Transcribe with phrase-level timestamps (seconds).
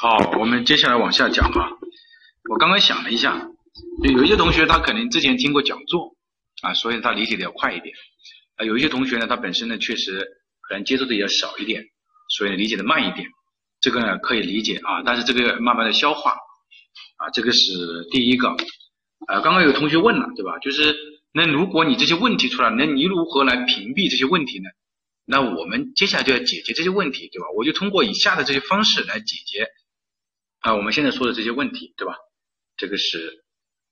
[0.00, 1.68] 好，我们接下来往下讲啊。
[2.48, 3.48] 我刚刚想了一下，
[4.02, 6.16] 有一些同学他可能之前听过讲座
[6.62, 7.94] 啊，所以他理解的要快一点。
[8.56, 10.26] 啊，有一些同学呢，他本身呢确实
[10.60, 11.84] 可能接触的也少一点，
[12.28, 13.28] 所以理解的慢一点。
[13.80, 16.32] 这个呢可以理解啊，但是这个慢慢的消化
[17.16, 17.70] 啊，这个是
[18.10, 18.48] 第一个。
[19.26, 20.58] 啊，刚刚有同学问了，对吧？
[20.60, 20.96] 就是
[21.32, 24.68] 那如果你这些问题出来，那你如何来屏蔽这些问题呢？
[25.24, 27.46] 那我们接下来就要解决这些问题，对吧？
[27.56, 29.68] 我就通过以下的这些方式来解决。
[30.58, 32.16] 啊，我们现在说的这些问题，对吧？
[32.76, 33.44] 这个是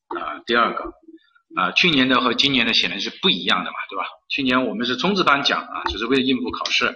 [0.08, 0.82] 啊，第二个
[1.54, 4.04] 啊，去年的和今年的显然是不一样的嘛，对吧？
[4.28, 6.92] 去年我们是冲刺班讲啊，只是为了应付考试。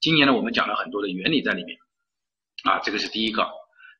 [0.00, 1.78] 今年呢，我们讲了很多的原理在里面
[2.64, 3.48] 啊，这个是第一个。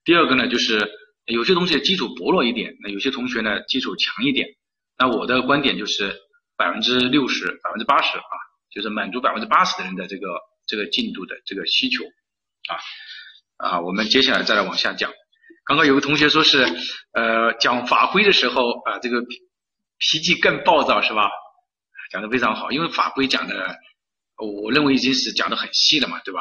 [0.04, 0.90] 第二个呢，就是
[1.26, 4.48] 有些东西基础薄弱一点，那有些同学呢基础强一点。
[4.98, 6.14] 那我的观点就是
[6.56, 8.22] 百分之六十、百分之八十啊，
[8.70, 10.28] 就是满足百分之八十的人的这个
[10.66, 12.04] 这个进度的这个需求
[12.68, 12.78] 啊。
[13.56, 15.12] 啊，我们接下来再来往下讲。
[15.64, 16.66] 刚刚有个同学说是，
[17.12, 21.30] 呃，讲法规的时候啊，这个脾气更暴躁是吧？
[22.10, 23.76] 讲的非常好，因为法规讲的，
[24.36, 26.40] 我认为已经是讲的很细了嘛，对吧？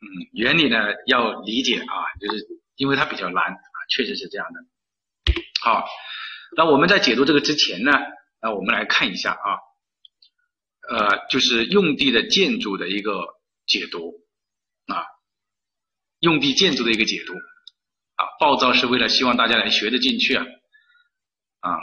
[0.00, 4.60] 嗯，原理呢要理解啊，就是因为它比较难啊，确实是这样的。
[5.62, 5.86] 好，
[6.56, 7.92] 那我们在解读这个之前呢，
[8.40, 9.58] 那我们来看一下啊，
[10.88, 13.26] 呃，就是用地的建筑的一个
[13.66, 14.12] 解读
[14.86, 15.04] 啊。
[16.20, 20.44] 用地建筑的一个解读啊，暴躁是为了希望大家能学得进去啊
[21.60, 21.78] 啊，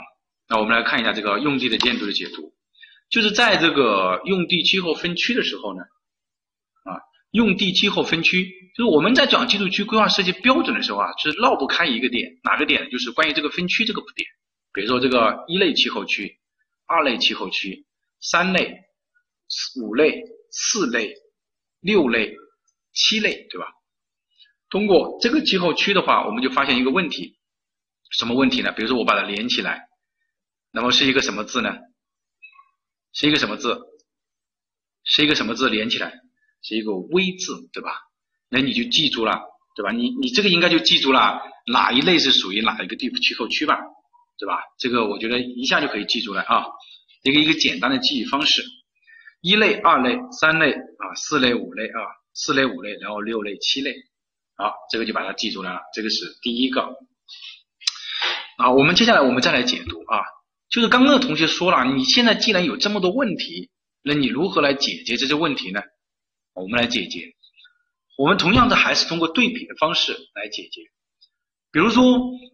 [0.48, 2.54] 那我们来看一下这个用地的建筑的解读，
[3.10, 5.82] 就是在这个用地气候分区的时候呢
[6.84, 12.88] 啊，用地气候分区就是我们在讲居住区规划设计标准的时候啊，是绕不开一个点，哪个点？
[12.90, 14.28] 就是关于这个分区这个点，
[14.78, 16.38] 比如说这个一类气候区、
[16.86, 17.84] 二类气候区、
[18.20, 18.78] 三类、
[19.82, 21.12] 五类、四类、
[21.80, 22.32] 六类、
[22.92, 23.66] 七类，对吧？
[24.70, 27.40] 通过这个气候区的话，我们就发现一个问题，
[28.12, 28.70] 什么问题呢？
[28.70, 29.88] 比如说我把它连起来，
[30.70, 31.76] 那么是一个什么字呢？
[33.12, 33.76] 是一个什么字？
[35.02, 36.12] 是一个什么字连起来？
[36.62, 37.90] 是一个微字，对吧？
[38.48, 39.40] 那你就记住了，
[39.74, 39.90] 对吧？
[39.90, 43.76] 你你这个应该就记住了哪一类是属于哪一个地气候区吧，
[44.38, 44.60] 对吧？
[44.78, 46.64] 这个我觉得一下就可以记住了啊，
[47.24, 48.62] 一个一个简单的记忆方式，
[49.40, 52.00] 一类、二类、三类啊，四类、五类啊，
[52.34, 53.94] 四类、五类，然后六类、七类。
[54.56, 56.82] 好，这个就把它记住了，这个是第一个。
[58.58, 60.22] 啊，我们接下来我们再来解读啊，
[60.70, 63.70] 就是刚刚的同学说了，你现在既然有这么多问题，
[64.02, 65.80] 那你如何来解决这些问题呢？
[66.54, 67.34] 我们来解决，
[68.16, 70.82] 我们同样的还是通过对比的方式来解决。
[71.70, 72.02] 比如说，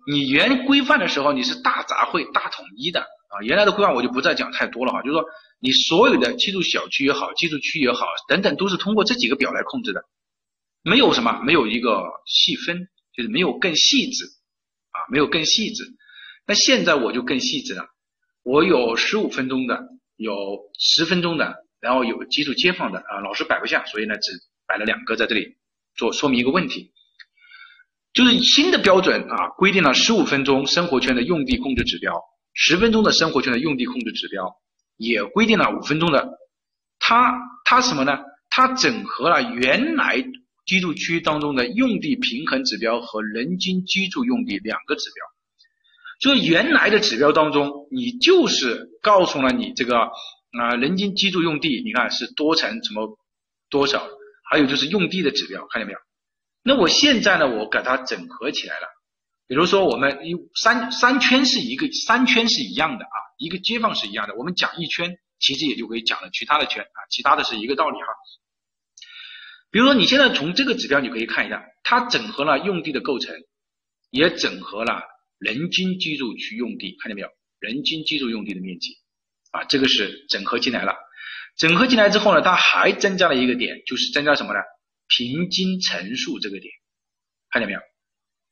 [0.07, 5.25] 你原规范的时候你是大杂烩、大统一的啊，原来的规范我就不再讲太多了哈，就是说
[5.61, 10.05] 你所有的居住小区也好、居住区也好等等，都是通过这几个表来控制的。
[10.83, 14.25] 没有什么，没有一个细分，就是没有更细致
[14.91, 15.85] 啊，没有更细致。
[16.47, 17.87] 那现在我就更细致了，
[18.43, 19.81] 我有十五分钟的，
[20.17, 24.33] 有十分钟的，然后有基础街坊的啊，老师摆不下，所以呢只
[24.67, 25.57] 摆了两个在这里
[25.95, 26.93] 做说明一个问题，
[28.15, 32.23] 就是新的标准啊，规定了十五分钟生活圈的用地控制指标，
[32.55, 34.57] 十分钟的生活圈的用地控制指标，
[34.97, 36.39] 也规定了五分钟的，
[36.99, 37.35] 它
[37.67, 38.21] 它什么呢？
[38.49, 40.25] 它整合了原来。
[40.67, 45.27] 居住区当中的用地平衡指标和人均居住用地两个指标，
[46.21, 53.19] 所以原来的指标当中，你就是告诉了你这个啊人均居住用地，你看是多层什么
[53.69, 54.09] 多少，
[54.51, 55.99] 还有就是用地的指标，看见没有？
[56.65, 58.89] 那我现在呢，我给它整合起来了，
[59.47, 68.07] 比如说我们一三三圈是一个三圈是一样的啊，一个街坊是一样的，我们讲一圈，其实也就可以讲了其他的圈啊，其他的是一个道理哈。
[69.71, 73.35] 比如说，你现在从这个指标你可以看一下，它整合了用地的构成，
[74.11, 75.03] 也整合了
[75.39, 77.29] 人均居住区用地，看见没有？
[77.59, 78.97] 人均居住用地的面积
[79.51, 80.95] 啊，这个是整合进来了。
[81.59, 84.61] 整合进来之后呢，它还增加了一个点，就是增加什么呢？
[85.09, 86.73] 平均乘数这个点，
[87.51, 87.81] 看见没有？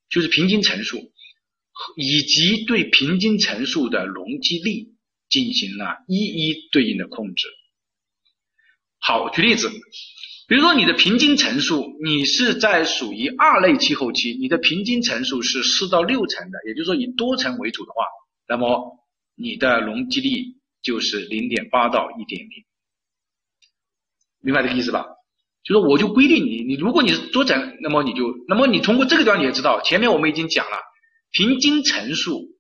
[0.09, 0.99] 就是平均乘数
[1.97, 4.95] 以及对平均乘数的容积率
[5.29, 7.49] 进行了一一对应的控制。
[8.99, 9.71] 好，举例子。
[10.49, 18.05] 比如说你的平均层数，你是在属于二类气候区，你的平均层数是四到六层的，也就是说以多层为主的话，
[18.47, 18.99] 那么
[19.35, 22.65] 你的容积率就是零点八到一点零，
[24.41, 25.07] 明白这个意思吧？
[25.65, 30.79] 就是我就规定你，你如果你是多层，那么你就，那么你通过这个地方你也知道，前面我们已经讲了，
[31.31, 32.57] 平均层数，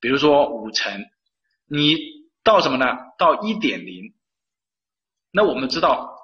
[0.00, 1.04] 比如说五层，
[1.66, 1.96] 你
[2.42, 2.86] 到什么呢？
[3.18, 4.14] 到一点零。
[5.30, 6.16] 那我们知道，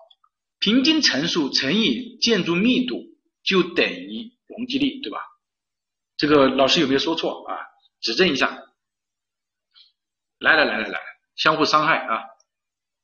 [0.59, 3.05] 平均层数乘以建筑密度
[3.45, 5.21] 就等于容积率，对吧？
[6.17, 7.57] 这个老师有没有说错啊？
[8.01, 8.65] 指正一下。
[10.39, 11.01] 来来来来来，
[11.35, 12.25] 相互伤害啊，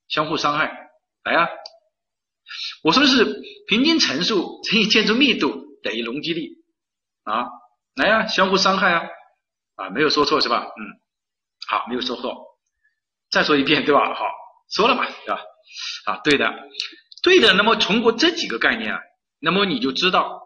[0.09, 0.91] 相互伤害，
[1.25, 1.49] 来呀！
[2.83, 6.49] 我说的是平均层数乘以建筑密度等于容积率
[7.25, 7.47] 啊，
[7.95, 9.07] 来呀，相互伤害啊
[9.77, 10.65] 啊，没有说错是吧？
[10.65, 10.83] 嗯，
[11.69, 12.59] 好，没有说错，
[13.31, 14.15] 再说一遍对吧？
[14.15, 14.25] 好，
[14.71, 15.41] 说了嘛，对吧？
[16.07, 16.53] 啊，对的，
[17.23, 17.55] 对的。
[17.55, 19.01] 那么通过这几个概念啊，
[19.39, 20.43] 那么你就知道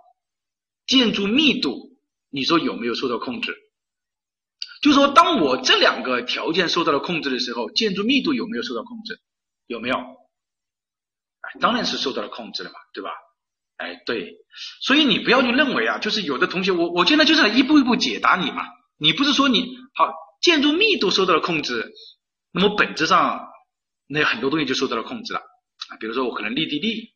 [0.87, 1.97] 建筑密度，
[2.31, 3.57] 你说有没有受到控制？
[4.83, 9.19] 就说当我这两个条件受到了控制的时候，建筑密度有没有受到控制？
[9.67, 9.97] 有没有？
[11.61, 13.11] 当然是受到了控制了嘛，对吧？
[13.77, 14.35] 哎，对。
[14.81, 18.65] 所以你不要去认为啊，就是有的同学，我我现在就是一步一步解答你嘛。
[18.99, 21.93] 你不是说你好建筑密度受到了控制，
[22.53, 23.47] 那么本质上
[24.07, 25.41] 那很多东西就受到了控制了
[25.91, 25.97] 啊。
[26.01, 27.13] 比如说我可能立地力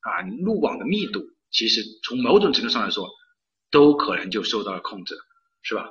[0.00, 3.08] 啊，路网的密度，其实从某种程度上来说，
[3.70, 5.16] 都可能就受到了控制，
[5.62, 5.88] 是吧？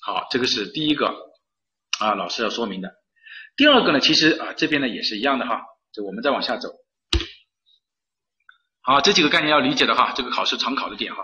[0.00, 1.12] 好，这个是第一个
[1.98, 2.92] 啊，老师要说明的。
[3.56, 5.60] 第二个呢，其实啊这边呢也是一样的哈，
[5.92, 6.70] 就我们再往下走。
[8.80, 11.22] 好，这几个概念要理解的哈，这个考试常考的点哈。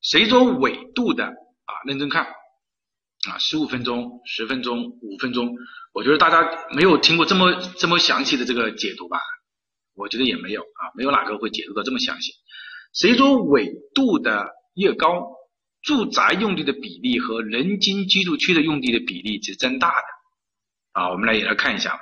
[0.00, 5.54] 随着纬度的啊，认真看啊，十五分钟、十分钟、五分钟，
[5.92, 9.20] 我觉得大家没有听过这么这么详细的这个解读吧？
[9.94, 12.32] 我觉得也没有啊，没有哪个会解读的这么详细。
[12.92, 15.34] 随着纬度的越高。
[15.82, 20.02] 住宅用地的比例和人均居住区的用地的比例是增大的
[20.90, 22.00] 啊，我们来也来看一下，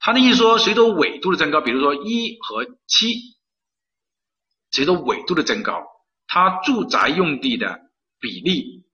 [0.00, 3.36] 他的意思说，随着纬度的增高，比如说一和七，
[4.70, 5.86] 随着纬度的增高，
[6.26, 7.80] 它住宅用地的
[8.18, 8.84] 比例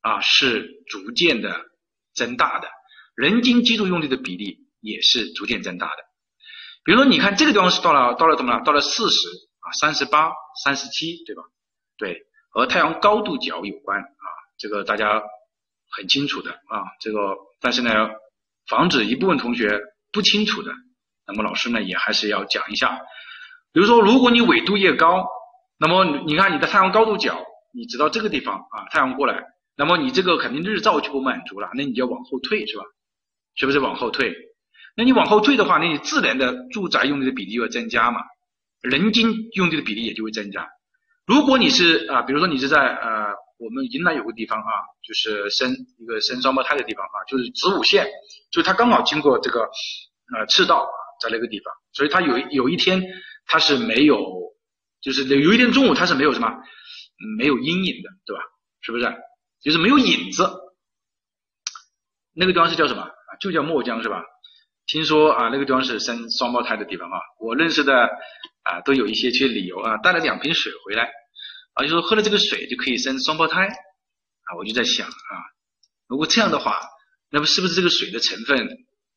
[0.00, 1.54] 啊是逐渐的
[2.14, 2.68] 增大的，
[3.14, 6.02] 人均居住用地的比例也是逐渐增大的。
[6.82, 8.64] 比如说，你看这个地方是到了到了怎么了？
[8.64, 9.28] 到了四十
[9.60, 10.32] 啊，三十八、
[10.64, 11.42] 三十七，对吧？
[11.98, 12.22] 对。
[12.48, 14.26] 和太阳高度角有关啊，
[14.56, 15.22] 这个大家
[15.90, 17.90] 很清楚的啊，这个但是呢，
[18.66, 19.78] 防止一部分同学
[20.12, 20.72] 不清楚的，
[21.26, 22.98] 那么老师呢也还是要讲一下。
[23.72, 25.26] 比如说，如果你纬度越高，
[25.78, 27.44] 那么你看你的太阳高度角，
[27.74, 29.42] 你直到这个地方啊，太阳过来，
[29.76, 32.84] 那么你这个肯定日照就不满足了，那你就要往后退是吧？
[33.54, 34.34] 是不是往后退？
[34.96, 38.20] 那你往后退的话，那你自然的住宅用地的比例就要增加嘛，
[38.80, 40.66] 人均用地的比例也就会增加。
[41.26, 48.06] 如果你是啊，比如说你是在呃我们云南有个地方啊，就是生一个生双胞胎的地方啊，就是子午线，
[48.52, 50.88] 就它刚好经过这个呃赤道
[51.20, 53.02] 在那个地方，所以它有有一天
[53.46, 54.16] 它是没有，
[55.00, 56.48] 就是有一天中午它是没有什么
[57.38, 58.42] 没有阴影的，对吧？
[58.80, 59.12] 是不是？
[59.62, 60.48] 就是没有影子。
[62.34, 63.10] 那个地方是叫什么？
[63.40, 64.22] 就叫墨江是吧？
[64.86, 68.08] 听说啊那个地方是生双胞胎的地方啊，我认识的。
[68.66, 71.04] 啊，都有一些些理由啊，带了两瓶水回来，
[71.74, 75.34] 啊，就说喝了这个水就可以生双胞胎，啊，我就在想啊，
[76.08, 76.80] 如果这样的话，
[77.30, 78.68] 那么是不是这个水的成分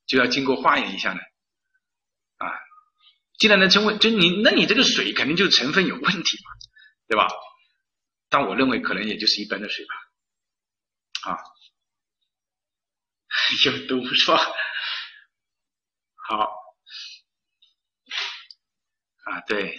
[0.06, 1.20] 就要经过化验一下呢？
[2.38, 2.52] 啊，
[3.40, 6.52] 既然能成为，就你，那你这个水肯定就成分有问题嘛，
[7.08, 7.28] 对吧？
[8.30, 11.38] 但我认为可能也就是一般的水吧，啊，
[13.66, 14.38] 有毒是吧？
[16.30, 16.69] 好。
[19.30, 19.76] 啊，对，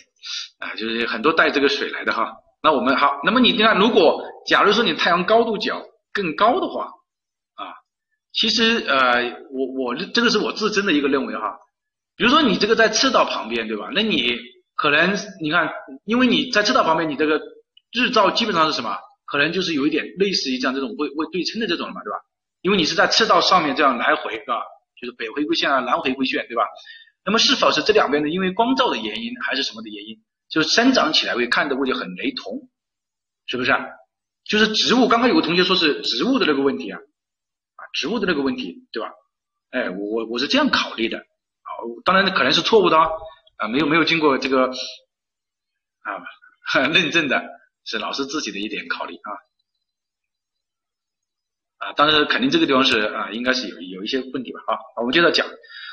[0.58, 2.32] 啊，就是很多带这个水来的哈。
[2.62, 6.84] 那我们好，那么你看，如果假如说你太阳高度角更高的话，
[7.54, 7.74] 啊，
[8.32, 11.58] 其实呃，我我这个是我自身的一个认为哈。
[12.16, 13.88] 比如说你这个在赤道旁边，对吧？
[13.94, 14.38] 那你
[14.76, 15.68] 可能你看，
[16.04, 17.40] 因为你在赤道旁边，你这个
[17.92, 18.96] 日照基本上是什么？
[19.24, 22.18] 可能就是有一点类似于这样这种会会对称的这种嘛，对吧？
[22.60, 24.60] 因为你是在赤道上面这样来回，是吧？
[25.00, 26.62] 就是北回归线啊，南回归线，对吧？
[27.24, 30.16] 那么是否是这两边的因为光照的原因，还是什么的原因，
[30.48, 32.68] 就是生长起来会看的会就很雷同，
[33.46, 33.84] 是不是啊？
[34.44, 36.98] 就是植物，刚刚有个同学说是植物的那个问题啊，
[37.76, 39.12] 啊，植物的那个问题，对吧？
[39.70, 41.68] 哎，我我我是这样考虑的，啊，
[42.04, 44.70] 当然可能是错误的啊，没有没有经过这个
[46.00, 46.24] 啊
[46.88, 47.44] 认证的，
[47.84, 49.30] 是老师自己的一点考虑啊，
[51.86, 55.46] 啊，当然肯定这个地方是啊，应该是有有一些问题吧，啊，我们接着讲。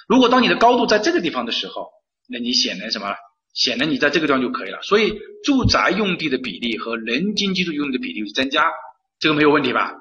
[0.07, 1.89] 如果当你的高度在这个地方的时候，
[2.27, 3.13] 那你显然什么？
[3.53, 4.81] 显然你在这个地方就可以了。
[4.83, 8.71] 所以住宅用地的比例和人均居住用地的比例增加，
[9.19, 9.93] 这个没有问题吧？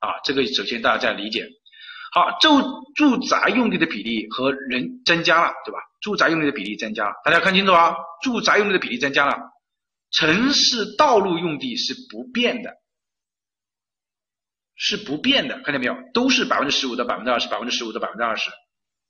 [0.00, 1.48] 啊，这个首先大家再理解。
[2.12, 2.62] 好，住
[2.94, 5.78] 住宅用地的比例和人增加了，对吧？
[6.00, 7.94] 住宅用地的比例增加，大家看清楚啊！
[8.22, 9.38] 住宅用地的比例增加了，
[10.10, 12.72] 城市道路用地是不变的，
[14.76, 15.96] 是不变的，看见没有？
[16.14, 18.50] 都是百分之十五到百分之二十，百分之十五到百分之二十。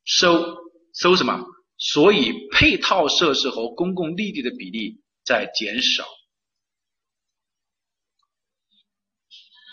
[0.08, 0.56] 收
[0.94, 1.44] 收什么？
[1.76, 6.04] 所以配套设施和公共绿地的比例在减少。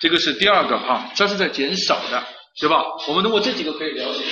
[0.01, 2.23] 这个是第二个哈，这是在减少的，
[2.59, 2.83] 对吧？
[3.07, 4.23] 我们通过这几个可以了解。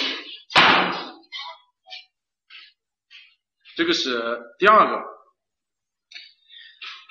[3.75, 5.03] 这个是第二个，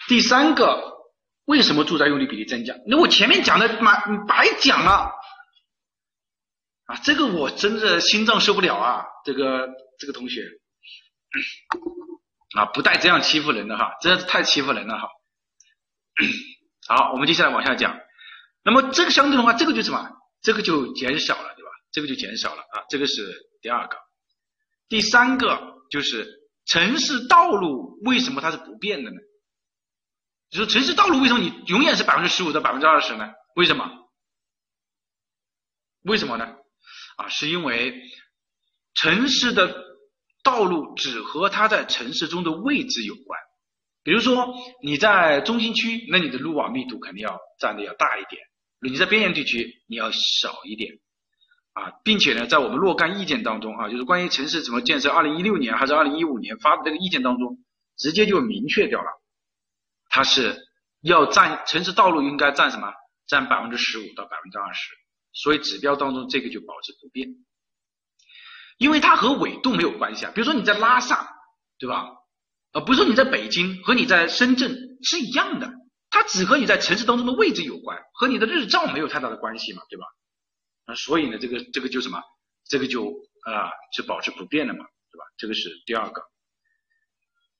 [0.06, 0.92] 第三个，
[1.46, 2.72] 为什么住宅用地比例增加？
[2.86, 5.10] 那我前面讲的妈白讲了！
[6.96, 9.04] 这个我真的心脏受不了啊！
[9.24, 9.68] 这个
[9.98, 10.42] 这个同学
[12.56, 15.08] 啊，不带这样欺负人的哈，真的是太欺负人了哈。
[16.88, 17.98] 好，我们接下来往下讲。
[18.64, 20.10] 那么这个相对的话，这个就什么？
[20.42, 21.70] 这个就减少了，对吧？
[21.92, 22.84] 这个就减少了啊。
[22.88, 23.96] 这个是第二个，
[24.88, 26.40] 第三个就是。
[26.64, 29.16] 城市道路为什么它是不变的呢？
[30.48, 33.28] 就是城市道路为什么你永远是百分之十五到百分之二十呢？
[33.56, 33.90] 为什么？
[36.02, 36.56] 为什么呢？
[37.16, 38.00] 啊，是因为
[38.94, 39.74] 城市的
[40.42, 43.40] 道路只和它在城市中的位置有关。
[44.02, 48.42] 比如说你在中心区，那你的路网密度肯定要占的要大一点；
[48.80, 50.94] 你在边缘地区，你要少一点。
[51.74, 57.64] 啊，并且呢，在我们若干意见当中啊，就是关于城市怎么建设，二零一六年还是二零一五年发的这个意见当中，
[57.96, 59.08] 直接就明确掉了，
[60.10, 60.54] 它是
[61.00, 62.92] 要占城市道路应该占什么？
[63.26, 64.90] 占百分之十五到百分之二十，
[65.32, 67.28] 所以指标当中这个就保持不变，
[68.78, 70.32] 因为它和纬度没有关系啊。
[70.34, 71.28] 比如说你在拉萨，
[71.78, 72.06] 对吧？
[72.72, 75.70] 呃，不是说你在北京和你在深圳是一样的，
[76.10, 80.06] 它只和你在城市当中的位置有关，和你的日照没有太大的关系嘛，对吧？
[80.86, 82.22] 啊，所以呢，这个这个就什么，
[82.68, 83.08] 这个就
[83.44, 85.24] 啊是保持不变的嘛，对吧？
[85.36, 86.22] 这个是第二个。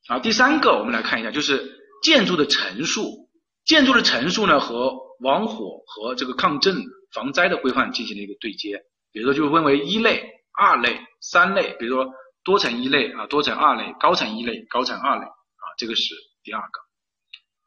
[0.09, 3.31] 好，第三个我们来看一下，就是建筑的层数，
[3.65, 6.83] 建筑的层数呢和防火和这个抗震
[7.13, 8.83] 防灾的规范进行了一个对接。
[9.13, 12.13] 比如说，就分为一类、二类、三类，比如说
[12.45, 16.81] 多层一类啊，多层二类，高层一类，高层二类啊，这个是第二个。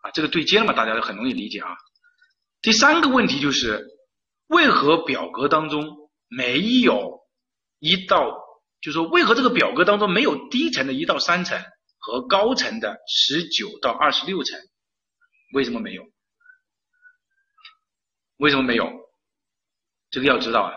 [0.04, 1.76] 啊，这个对接了嘛，大家就很容易理解啊。
[2.62, 3.94] 第三个问题就是。
[4.48, 7.22] 为何表格当中没有
[7.80, 8.30] 一到，
[8.80, 11.60] 就是说为何这个表格当中没有低层的一到三层
[11.98, 14.60] 和高层的十九到二十六层？
[15.52, 16.04] 为什么没有？
[18.38, 18.86] 为什么没有？
[20.16, 20.72] 这个要知道啊。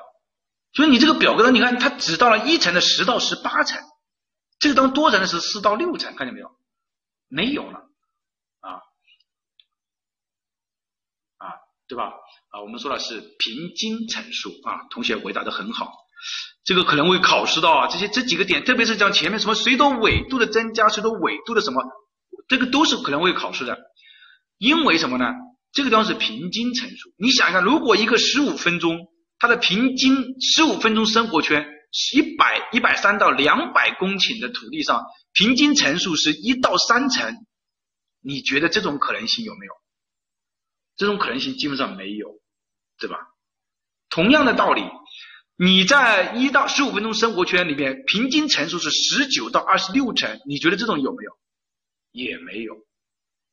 [0.72, 3.80] 所以你这个表格呢，你看它只到了一层的十到十八层，
[4.58, 6.50] 这个当多层的是四到六层，看见没有？
[7.28, 7.78] 没有了
[8.60, 8.70] 啊
[11.36, 11.54] 啊，
[11.86, 12.12] 对吧？
[12.50, 15.92] 啊，我们说的是平均层数啊，同学回答的很好，
[16.64, 21.82] 这个可能会考试到啊，这些这几个点，特别是讲前面什么随着纬度的增加，随着纬度的什么，
[22.48, 23.78] 这个都是可能会考试的，
[24.58, 25.32] 因为什么呢？
[25.72, 31.66] 这个地方是平均层数，你想一下，如果一个十五分钟，它的平均十五分钟生活圈，
[32.12, 37.46] 一百一百三到两百公顷的土地上，平均层数是一到三层，
[38.20, 39.72] 你觉得这种可能性有没有？
[40.96, 42.40] 这种可能性基本上没有，
[42.98, 43.16] 对吧？
[44.10, 44.82] 同样的道理，
[45.56, 51.38] 你在一到十五分钟生活圈里面，平均层数是十九到二十六层，你觉得这种有没有？
[52.10, 52.74] 也没有，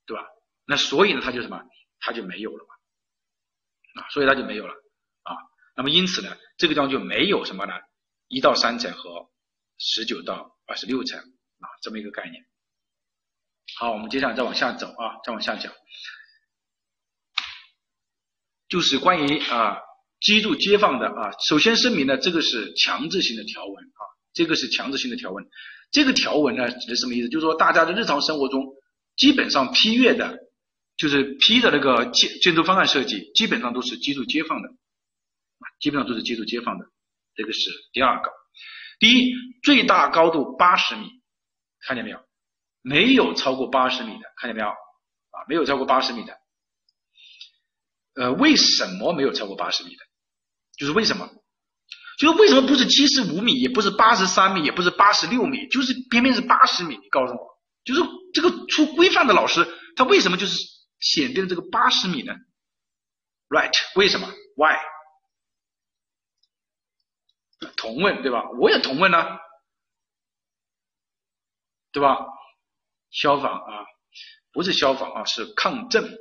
[0.07, 0.23] 对吧？
[0.65, 1.61] 那所以呢，它就什么？
[1.99, 4.73] 它就没有了嘛，啊，所以它就没有了
[5.21, 5.35] 啊。
[5.75, 7.73] 那么因此呢，这个地方就没有什么呢？
[8.27, 9.29] 一到三层和
[9.77, 12.43] 十九到二十六层啊，这么一个概念。
[13.77, 15.73] 好，我们接下来再往下走啊，再往下讲。
[18.67, 19.77] 就是关于啊
[20.21, 24.01] 居住街坊的啊，首先声明呢，这个是强制性的条文啊，
[24.33, 25.45] 这个是强制性的条文。
[25.91, 27.29] 这个条文呢指的什么意思？
[27.29, 28.63] 就是说大家的日常生活中，
[29.17, 30.39] 基本上批阅的，
[30.97, 34.69] 就是批的那个建建筑方案设计，基本上都是居住街坊的，
[35.79, 36.85] 基本上都是居住街坊的。
[37.35, 38.31] 这个是第二个。
[38.99, 39.33] 第一，
[39.63, 41.09] 最大高度八十米，
[41.85, 42.19] 看见没有？
[42.81, 44.67] 没有超过八十米的，看见没有？
[44.67, 46.37] 啊，没有超过八十米的。
[48.15, 50.03] 呃，为什么没有超过八十米的？
[50.77, 51.29] 就是为什么？
[52.17, 56.95] 就是为什么不是七十五米，也不是八十三米，也不是八十六米，就是偏偏是八十米？
[56.95, 58.01] 你告诉我，就是
[58.33, 60.57] 这个出规范的老师，他为什么就是
[60.99, 62.33] 选定这个八十米呢
[63.49, 63.73] ？Right？
[63.95, 64.77] 为什么？Why？
[67.77, 68.43] 同问对吧？
[68.59, 69.25] 我也同问呢，
[71.91, 72.17] 对吧？
[73.11, 73.85] 消防啊，
[74.51, 76.17] 不是消防啊，是抗震。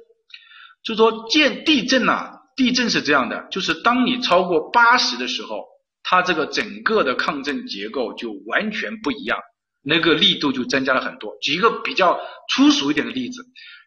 [0.83, 5.65] 就说建地震呐，地震是这样的，就是当你超过八十的时候，
[6.03, 9.39] 它这个整个的抗震结构就完全不一样，
[9.83, 11.37] 那个力度就增加了很多。
[11.41, 12.21] 举一个比较
[12.55, 13.43] 粗俗一点的例子，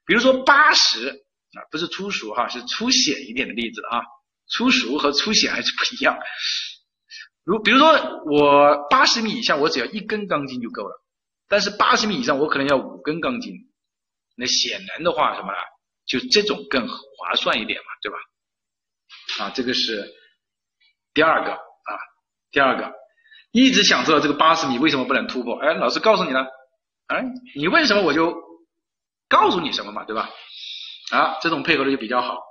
[0.06, 4.02] 比如说八十啊，不是粗俗哈，是粗显一点的例子啊，
[4.50, 6.18] 粗俗和粗显还是不一样。
[7.48, 7.88] 如比如说
[8.26, 11.02] 我八十米以下，我只要一根钢筋就够了，
[11.48, 13.54] 但是八十米以上我可能要五根钢筋，
[14.36, 15.58] 那显然的话什么呢？
[16.06, 18.18] 就这种更划算一点嘛，对吧？
[19.40, 20.14] 啊，这个是
[21.14, 21.92] 第二个啊，
[22.52, 22.92] 第二个
[23.52, 25.58] 一直想知道这个八十米为什么不能突破？
[25.60, 26.46] 哎，老师告诉你了，
[27.06, 27.24] 哎，
[27.56, 28.36] 你问什么我就
[29.30, 30.30] 告诉你什么嘛，对吧？
[31.12, 32.42] 啊，这种配合的就比较好。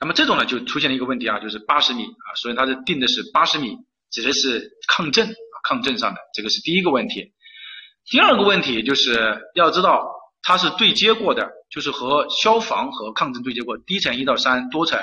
[0.00, 3.76] 那么这种呢就出现了一个问题啊，就是八十米啊，所以它是定的是八十米。
[4.10, 7.32] 指的是抗震啊，抗震上的这个是第一个问题。
[8.06, 10.10] 第二个问题就是要知道
[10.42, 14.98] 它是对接过的，就是和消防和抗震对接过，低层一到三，多层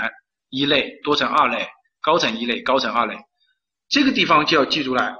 [0.49, 1.67] 一类，多层二类，
[2.01, 3.15] 高层一类，高层二类。
[3.87, 5.15] 这个地方就要记住了，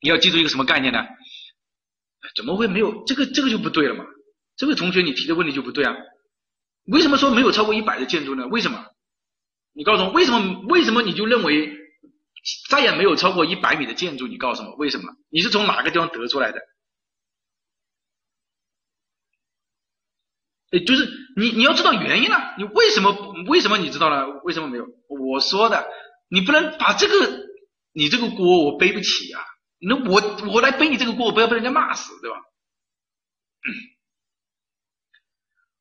[0.00, 1.04] 你要记住一个什么概念呢？
[2.36, 3.26] 怎么会没有这个？
[3.26, 4.04] 这个就不对了嘛？
[4.56, 5.94] 这位同学你提的问题就不对啊？
[6.86, 8.46] 为什么说没有超过一百的建筑呢？
[8.46, 8.84] 为什么？
[9.72, 10.60] 你告诉我为什么？
[10.68, 11.83] 为什么你就认为？
[12.68, 15.12] 再也没有超过一百米的建筑，你告诉我为什么？
[15.30, 16.60] 你是从哪个地方得出来的？
[20.70, 23.12] 哎，就是你你要知道原因啊，你为什么
[23.46, 24.40] 为什么你知道了？
[24.42, 24.86] 为什么没有？
[25.08, 25.86] 我说的，
[26.28, 27.46] 你不能把这个
[27.92, 29.40] 你这个锅我背不起啊！
[29.78, 30.20] 那我
[30.52, 32.36] 我来背你这个锅，我不要被人家骂死，对吧？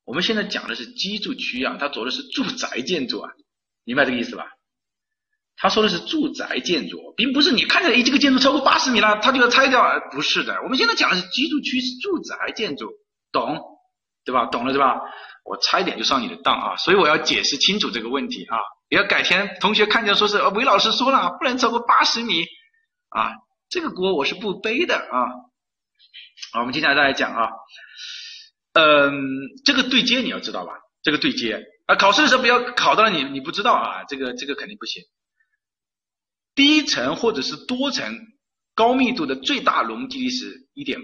[0.05, 3.32] 我们现在讲的是居住区啊，它走的是住宅建筑啊，
[3.84, 4.46] 明白这个意思吧？
[5.56, 10.60] 他说的是住宅建筑，并不是你看见哎这个建筑超过八十米了，他就要拆掉，不是的。
[10.64, 12.90] 我们现在讲的是居住区是住宅建筑，
[13.32, 13.62] 懂
[14.26, 14.46] 对吧？
[14.48, 15.00] 懂了对吧？
[15.46, 18.58] 我差一点就上你的当啊，所以我要解释清楚这个问题啊，
[18.90, 22.46] 不要改天同学看见说是韦老师说了不能超过八十米
[23.10, 23.32] 啊，
[23.70, 25.28] 这个锅我是不背的啊。
[26.54, 27.50] 好，我们接下来再来讲啊，
[28.74, 29.14] 嗯，
[29.66, 30.74] 这个对接你要知道吧？
[31.04, 35.04] 这个对接啊，考试的时候不要考到了你你不知道啊，这个这个肯定不行。
[36.56, 38.16] 低层或者是多层
[38.76, 41.04] 高密度的最大容积率是1.8。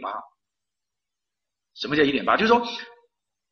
[1.76, 2.38] 什么叫1.8？
[2.38, 2.68] 就是说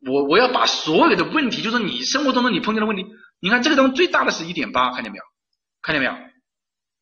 [0.05, 3.05] 我我要把所有的问题，就是你生活当中你碰见的问题，
[3.39, 5.23] 你看这个地方最大的是1.8，看见没有？
[5.81, 6.13] 看见没有？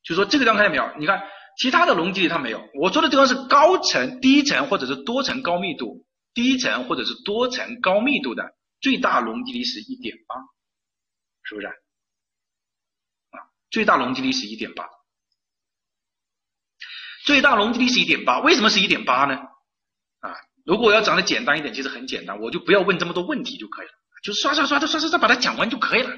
[0.03, 0.99] 就说这个地方看见没有？
[0.99, 1.23] 你看
[1.58, 2.62] 其他的容积率它没有。
[2.79, 10.15] 我说的地方是高层、低层或者是多层高密度，低层或者是多层高密度的最大容积率是1.8，
[11.43, 11.67] 是不是？
[13.69, 14.88] 最大容积率是一点八，
[17.25, 19.36] 最大容积率是一点八，为什么是一点八呢？
[20.19, 26.12] 啊，如果我要讲的简单一点，其实很简单，我就不要问这么多问题就可以了，就刷刷刷的刷刷刷把它讲完就可以了。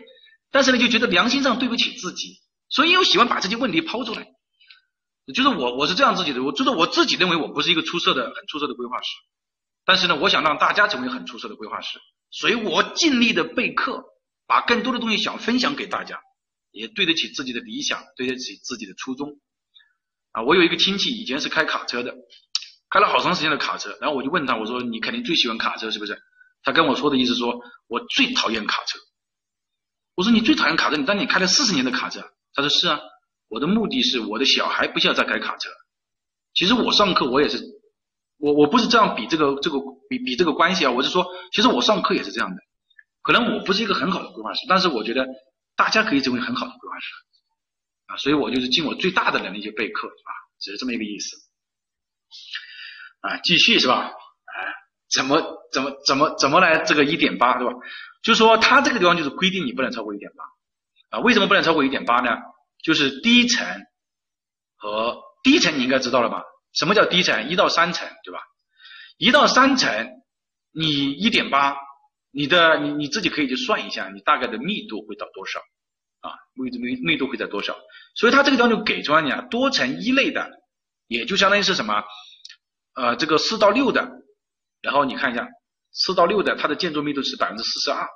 [0.52, 4.28] 但是呢，就觉得良心上对不起自己，所以我喜欢把这些问题抛出来。
[5.34, 9.10] 就是我我是这样自己的，我就是我自己认为我不是一个出色的很出色的规划师，
[9.84, 12.00] 但是呢，我想让大家成为很出色的规划师，
[12.32, 14.06] 所以我尽力的备课，
[14.46, 16.22] 把更多的东西想分享给大家。
[16.78, 19.40] 也对得起自己的理想，对得起自己的初衷
[20.32, 20.44] 啊！
[20.44, 22.14] 我有一个亲戚以前是开卡车的，
[22.92, 26.22] 开了好长时间的卡车，然后我就问他，我说你肯定最喜欢卡车是不是？
[26.62, 29.00] 他跟我说的意思说，我最讨厌卡车。
[30.16, 32.22] 我说你最讨厌卡车，你当你开了四十年的卡车？
[32.54, 33.00] 他说是啊，
[33.48, 35.70] 我的目的是我的小孩不需要再开卡车。
[36.54, 37.58] 其实我上课我也是，
[38.38, 42.58] 我我不是这样比这个这个比比这个关系啊，我是说，其实我上课也是这样的，
[43.24, 45.26] 可能我不是一个很好的规划师，但是我觉得。
[45.78, 47.14] 大家可以成为很好的规划师
[48.08, 51.38] 啊，所以我就是尽我最大的能力去备课啊，只是这么一个意思
[53.22, 53.38] 啊。
[53.44, 54.08] 继续是吧？
[54.08, 54.58] 啊，
[55.10, 57.74] 怎么怎么怎么怎么来这个一点八对吧？
[58.24, 61.22] 就是说它这个地方就是规定你不能超过一点八啊。
[61.22, 62.36] 为什么不能超过一点八呢？
[62.84, 63.66] 就是低层
[64.76, 66.44] 和低层你应该知道了吧？
[66.74, 67.50] 什么叫低层？
[67.50, 68.42] 一到三层对吧？
[69.18, 70.10] 一到三层
[70.72, 71.78] 你一点八。
[72.32, 75.60] 你的你你自己可以去算一下，你大概的密度会到多少
[76.22, 76.32] 啊？
[76.54, 77.78] 密度密密度会在多少？
[78.16, 80.50] 所以它这个地方就给出来你啊，多层一类的，
[81.08, 82.04] 也就相当于是什么？
[82.96, 84.10] 呃，这个四到六的，
[84.82, 85.48] 然后你看一下
[85.92, 88.08] 四到六的，它的建筑密度是百分之四十二，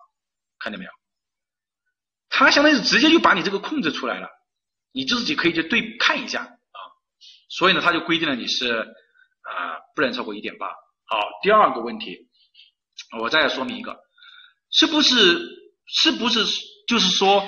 [0.59, 0.91] 看见没有？
[2.29, 4.27] 它相当于是直接就把你这个控制出来了，
[4.91, 6.79] 你自己可以去对看一下啊。
[7.49, 10.67] 所以呢，它就规定了你是啊不能超过一点八。
[10.67, 12.29] 好，第二个问题，
[13.19, 13.99] 我再说明一个。
[14.69, 15.15] 是不是
[15.85, 16.45] 是不是
[16.87, 17.45] 就是说，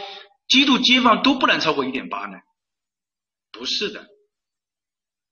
[0.48, 2.38] 基督街坊都不能超过一点八呢？
[3.52, 4.08] 不是的，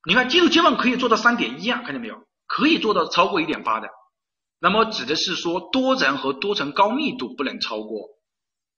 [0.08, 2.28] 你看基督街坊可以做到三点一啊，看见没有？
[2.48, 3.90] 可以做到超过一点八的。
[4.60, 8.10] 那么指的是说多层和多层高密度不能超过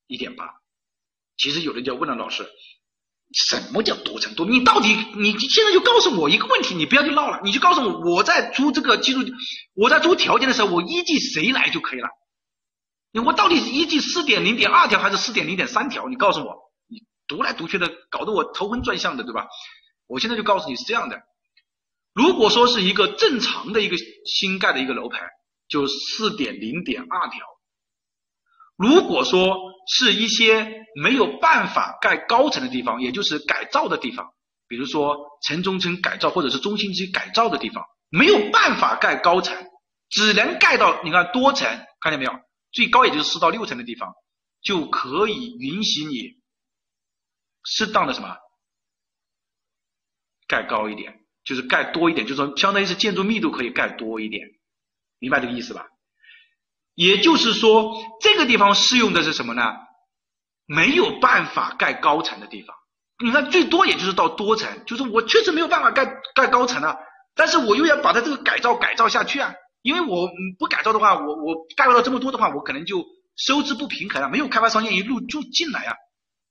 [0.07, 0.49] 一点八。
[1.35, 2.49] 其实有人就问了，老师，
[3.33, 4.45] 什么叫多层多？
[4.45, 9.19] 你到底你现在就告诉我一个问题，你不要去闹了，你就告诉我，我在租这个基督，
[9.73, 12.07] 我在租条件的时候，我依据谁来就可以了。
[13.25, 16.07] 我到底是依据四点零点二条还是四点零点三条？
[16.09, 19.47] 你告诉我，你读来读去的，搞得我头昏转向的，对吧？
[20.07, 21.21] 我现在就告诉你是这样的，
[22.13, 25.21] 如果说是一个正常的一个新盖的一个楼盘，
[25.67, 27.39] 就四点零点二条。
[28.75, 34.33] 如果说是一些没有办法盖高层的地方，也就是改造的地方，
[34.67, 39.55] 比如说城中村改造或者是中心区改造的地方，没有办法盖高层，
[40.09, 41.67] 只能盖到你看多层，
[41.99, 42.33] 看见没有？
[42.71, 44.13] 最高也就是四到六层的地方，
[44.61, 46.41] 就可以允许你
[47.63, 48.37] 适当的什么
[50.47, 54.47] 盖高一点，就是盖多一点，就是说相当于是建筑密度可以盖多一点，
[55.19, 55.87] 明白这个意思吧？
[56.95, 59.73] 也就是说，这个地方适用的是什么呢？
[60.65, 62.75] 没有办法盖高层的地方，
[63.23, 66.97] 你看最多也就是到多层，就是我确实没有办法盖盖高层了，
[67.35, 75.95] 但是我又要把它这个改造改造下去啊，因为我不改造的话，我我盖不到这么多的话，我可能就收支不平衡了，没有开发商愿意入住进来啊，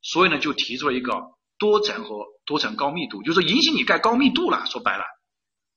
[0.02, 1.12] 所以呢，就提出了一个
[1.58, 5.04] 多层和多层高密度，就是说允许你盖高密度了，说白了，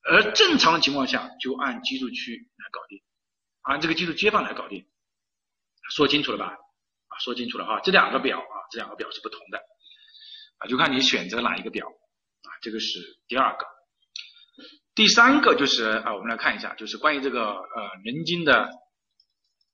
[0.02, 3.00] 而正常的情况下就按居住区来搞定。
[3.62, 4.86] 按这个技术街坊来搞定，
[5.90, 6.54] 说清楚了吧？
[7.20, 9.58] 说清楚了啊，这两个表啊，这两个表是不同的
[10.58, 12.48] 啊，就看你选择哪一个表啊。
[12.62, 13.66] 这个是第二个，
[14.94, 18.68] 第三个就是啊，我们来看一下，就是关于这个呃人均的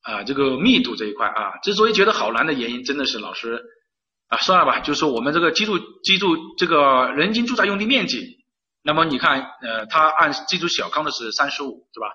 [0.02, 3.62] 啊这个密度这一块啊，之所以觉得好难的原因，真的是老师
[4.28, 8.44] 啊算了吧，就是说我们这个居住居住这个人均住宅用地面积，
[8.83, 12.07] 那么你看呃，它按居住小康的是三十五，是吧？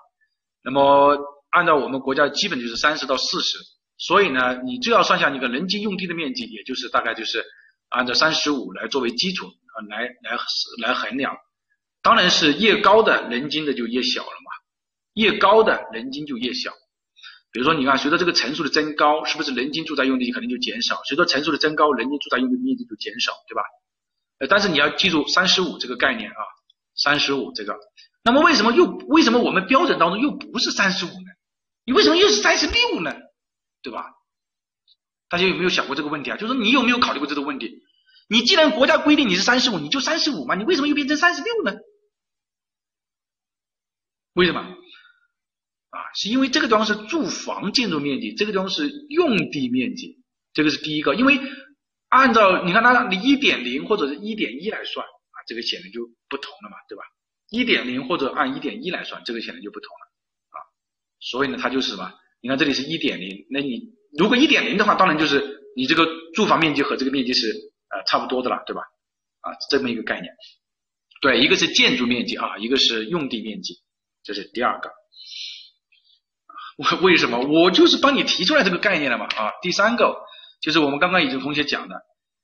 [0.64, 1.18] 那么
[1.50, 3.58] 按照我们国家基本就是三十到四十，
[3.98, 7.44] 所以呢，你就要算下你个人均用地的面积，也就是大概就是
[7.90, 10.38] 按照三十五来作为基础啊，来来
[10.82, 11.36] 来衡量。
[12.04, 14.52] 当然是越高的人均的就越小了嘛，
[15.14, 16.72] 越高的人均就越小。
[17.52, 21.02] 比如说你看，随着这个层数的增高，是不是人均住宅用地肯定就减少？
[21.06, 23.62] 随着层数的增高，人均住宅用地面积就减少，对吧？
[24.40, 26.38] 呃，但是你要记住三十五这个概念啊，
[26.96, 27.76] 三十五这个。
[28.24, 31.32] 那么为什么又为什么我们标准当中又不是三十五呢？
[31.84, 33.16] 你为什么又是三十六呢？
[33.88, 34.04] 对吧？
[35.30, 36.36] 大家有没有想过这个问题啊？
[36.36, 37.84] 就是你有没有考虑过这个问题？
[38.28, 41.74] 你既然国家规定你是三十五，你就三十五嘛，你为什么又变成三十六呢？
[44.34, 44.60] 为什么？
[44.60, 50.22] 啊，是因为这个地方是住房建筑面积，这个地方是用地面积，
[50.52, 51.16] 这个是第一个。
[51.16, 51.40] 因为
[52.10, 57.06] 按照你看它一点零或者是一点一来算啊，这个显然就不同了嘛，对吧？
[57.52, 60.04] 一点零或者按一点一来算，这个显然就不同了
[60.50, 60.58] 啊。
[61.22, 62.12] 所以呢，它就是什么？
[62.42, 63.82] 你看这里是一点零，那你
[64.18, 67.48] 如果一点零的话，当然就是你这个住房面积和这个面积是
[67.90, 68.84] 呃差不多的了，对吧？
[69.42, 70.32] 啊，这么一个概念。
[71.22, 73.74] 对，一个是建筑面积啊，一个是用地面积，
[74.24, 74.92] 这是第二个。
[76.78, 77.40] 为为什么？
[77.40, 79.52] 我就是帮你提出来这个概念了嘛啊。
[79.64, 80.16] 第三个
[80.62, 81.96] 就是我们刚刚已经同学讲的，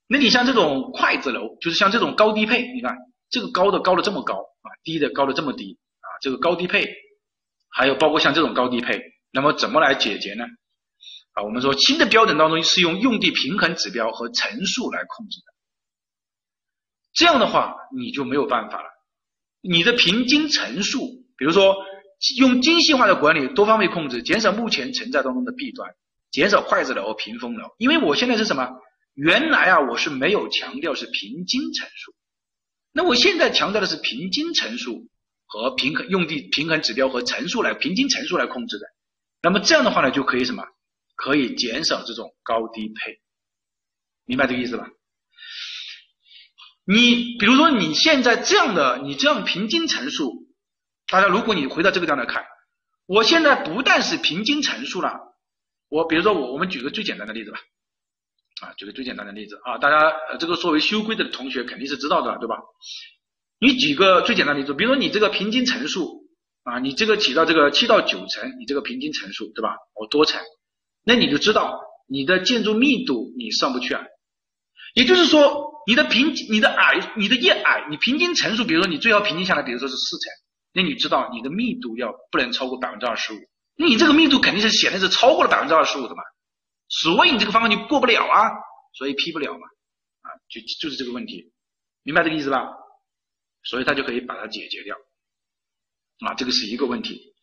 [0.08, 2.98] 那你像这种筷子楼，就是像这种高低配，你看
[3.30, 6.88] 这个高的高的这么高啊，低的高的这么低啊，这个高低配。
[7.76, 9.02] 还有包括像这种高低配，
[9.34, 10.46] 那么怎么来解决呢？
[11.32, 15.46] 啊，我们说新的标准当中是用用地平衡指标和层数来控制的，
[17.14, 18.88] 这样的话你就没有办法了。
[19.60, 21.76] 你的平均层数，比如说
[22.38, 25.90] 用精细化的管理、多方位控制，减少目前存在当中的弊端，
[26.30, 27.70] 减少筷子楼和、屏风楼。
[27.80, 28.70] 因为我现在是什么？
[29.16, 32.14] 原来啊我是没有强调是平均层数，
[32.92, 35.10] 那我现在强调的是平均层数。
[35.46, 38.88] 和平衡用地平衡指标和层数来平均层数来控制的，
[39.44, 40.66] 那么这样的话呢，就可以什么？
[41.16, 43.20] 可以减少这种高低配，
[44.26, 44.88] 明白这个意思吧？
[46.86, 50.48] 你比如说你现在这样的，你这样平均层数，
[51.08, 52.44] 大家如果你回到这个地方来看，
[53.06, 55.36] 我现在不但是平均层数了，
[55.88, 57.60] 我比如说我我们举个最简单的例子吧，
[58.62, 62.58] 啊，举个最简单的例子啊，大家这个作为修规的同学肯定是知道的，对吧？
[63.60, 66.23] 你举个最简单的例子，比如说你这个平均层数
[66.64, 69.76] 啊，你这个起到这个七到九层，你这个平均层数对吧？
[69.96, 70.42] 我多层，
[71.04, 74.02] 那你就知道你的建筑密度你上不去啊。
[74.96, 80.32] 也就是说，你的平你的矮，你的越矮，你平均层数，比如说你最高平均下来，比如说是四层，
[80.74, 83.38] 那你知道你的密度要不能超过百分之二十五，
[83.76, 86.22] 那你这个密度肯定是显然是超过了百分之二十五的嘛，
[86.88, 88.52] 所以你这个方案就过不了啊，
[88.94, 89.68] 所以批不了嘛，
[90.22, 91.52] 啊，就就是这个问题，
[92.04, 92.70] 明白这个意思吧？
[93.64, 94.96] 所以他就可以把它解决掉，
[96.20, 97.34] 啊，这个是一个问题，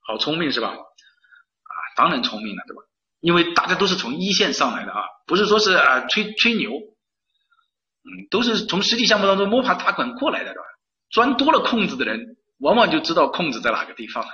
[0.00, 0.68] 好聪明是吧？
[0.68, 2.82] 啊，当然聪明了，对吧？
[3.20, 10.64] 因为大家都是从一线上来的啊，不是说是啊吹吹牛，嗯，都是从实际项目当中摸爬打滚过来的，对吧？
[11.10, 14.30] 钻多了空子的人，往往就知道空子在哪个地方了，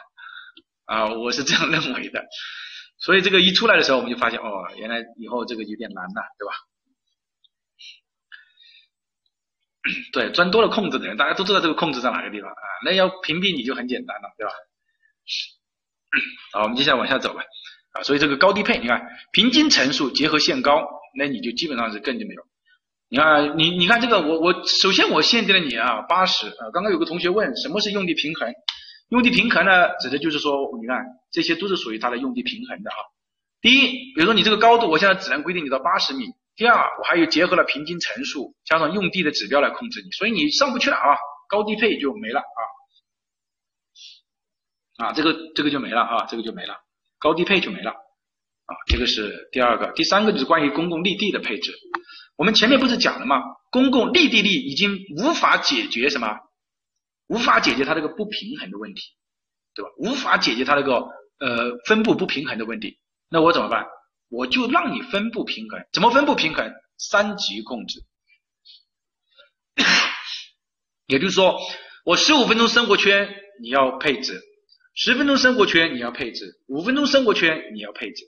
[0.87, 2.25] 啊，我是这样认为的。
[2.99, 6.53] 所以这个一出来的时候，我们就发现，哦，原来以后这个有点难了，对吧？
[10.13, 12.63] 对，钻多了空子的人，大家都知道这个空子在哪个地方啊？
[12.85, 14.53] 那要屏蔽你就很简单了，对吧？
[16.53, 17.43] 好，我们接下来往下走吧。
[17.93, 22.43] 啊，所以这个高低配，你看平均层数结合限高，那你就基本上是根就没有。
[23.09, 26.71] 你看，你你看这个，我我首先我限定了你啊八十啊。
[26.73, 28.53] 刚刚有个同学问什么是用地平衡？
[29.09, 32.97] 用地平衡呢，指的就是说，你看这些都是属于它的用地平衡的啊。
[33.63, 36.27] 第一，比如说你这个高度，我现在只能规定你到八十米。
[36.59, 41.17] 第二，我还有结合了平均层数加上用地的指标来控制你，所以你上不去了啊，
[41.49, 42.41] 高低配就没了
[44.99, 46.77] 啊，啊，这个这个就没了啊，这个就没了，
[47.21, 51.73] 高低配就没了啊，这个是第二个，第三个就是关于公共绿地的配置，
[52.35, 53.41] 我们前面不是讲了吗？
[53.71, 56.41] 公共绿地利已经无法解决什么，
[57.29, 59.03] 无法解决它这个不平衡的问题，
[59.77, 59.91] 对吧？
[59.99, 60.97] 无法解决它那个
[61.39, 63.87] 呃分布不平衡的问题，那我怎么办？
[64.29, 66.73] 我就让你分布平衡，怎么分布平衡？
[66.97, 68.01] 三级控制，
[71.07, 71.57] 也就是说，
[72.05, 74.43] 我十五分钟生活圈你要配置，
[74.95, 78.25] 十分钟生活圈你要配置，五分钟生活圈你要配置。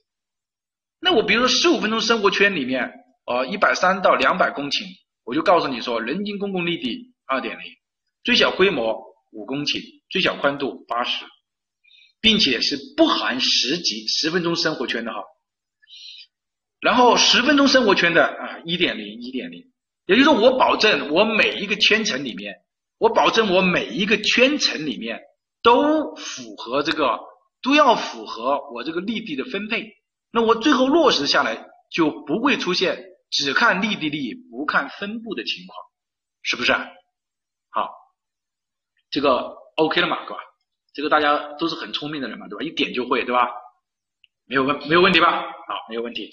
[1.01, 2.93] 那我比如说十五分钟生活圈里面，
[3.27, 4.85] 呃，一百三到两百公顷，
[5.25, 7.65] 我就告诉你说，人均公共绿地二点零，
[8.23, 11.25] 最小规模五公顷，最小宽度八十，
[12.21, 15.25] 并且是不含十级十分钟生活圈的哈。
[16.81, 19.71] 然后十分钟生活圈的啊，一点零，一点零，
[20.07, 22.57] 也就是说，我保证我每一个圈层里面，
[22.99, 25.21] 我保证我每一个圈层里面
[25.63, 27.21] 都符合这个，
[27.63, 29.93] 都要符合我这个利地的分配。
[30.33, 35.77] 那我最后落实下来就不会出现只看利地利不看分布的情况，
[36.43, 36.73] 是不是？
[37.69, 37.91] 好，
[39.11, 40.37] 这个 OK 了嘛，对吧？
[40.95, 42.65] 这个大家都是很聪明的人嘛，对吧？
[42.65, 43.49] 一点就会，对吧？
[44.51, 45.31] 没有问没有问题吧？
[45.43, 46.29] 好，没有问题。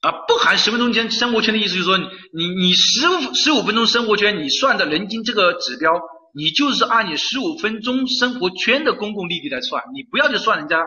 [0.00, 5.92] 啊，不含十分钟间生活圈的意思就是说，你你十五十五分钟生活圈，你算的人均这个指标，
[6.34, 10.80] 你就是按你十五分钟生活圈的公共利率来算，你不要去算人家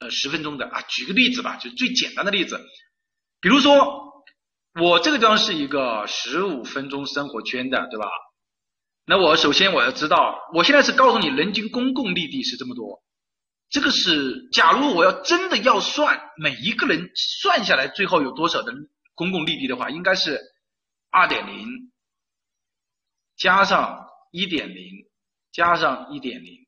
[0.00, 0.82] 呃十分钟的啊。
[0.82, 2.60] 举个例子吧，就最简单的例子，
[3.40, 4.22] 比如说
[4.78, 8.04] 我这个地方是一个十五分钟生活圈的，对吧？
[9.06, 13.02] 那我首先我要知道，我现在是告诉你人均公共利率是这么多。
[13.72, 18.70] 这个是，假如我要真的要算每一个人算下来最后有多少的
[19.14, 20.38] 公共利率的话，应该是
[21.10, 21.90] 二点零
[23.34, 24.84] 加上一点零
[25.52, 26.66] 加上一点零，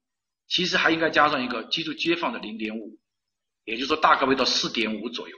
[0.48, 2.98] 其实还应该加上一个居住街坊的零点五，
[3.66, 5.36] 也就是说大概会到四点五左右。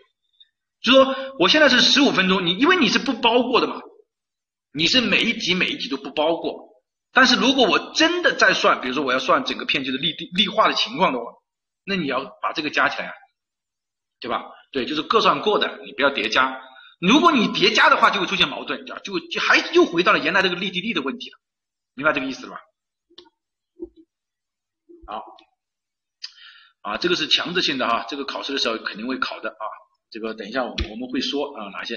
[0.81, 3.81] 就说我现在是十五分钟，你因为你是不包过的嘛，
[4.72, 6.76] 你是每一级每一级都不包过。
[7.12, 11.24] 但是如果我真的在算，比如说我要算整个片区的绿地绿化的情况的话，
[11.87, 13.14] 那你要把这个加起来啊，
[14.20, 14.44] 对吧？
[14.72, 16.61] 对，就是各算各的，你不要叠加。
[17.01, 21.38] 如果你叠加的话，就会出现矛盾，就就还又回到了原来这个利地利的问题了，
[21.94, 22.61] 明白这个意思了吧？
[25.07, 25.25] 好，
[26.83, 29.64] 啊，这个是强制性的哈，这个考试的时候肯定会考的啊。
[30.11, 31.96] 这个等一下我我们会说啊哪些。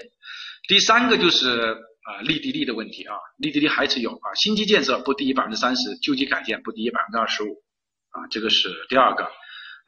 [0.67, 7.63] 第三个就是啊利地利的问题啊，利地利还是有啊，新基建设不低于百分之三十，旧基改建不低于百分之二十五
[8.09, 9.31] 啊，这个是第二个。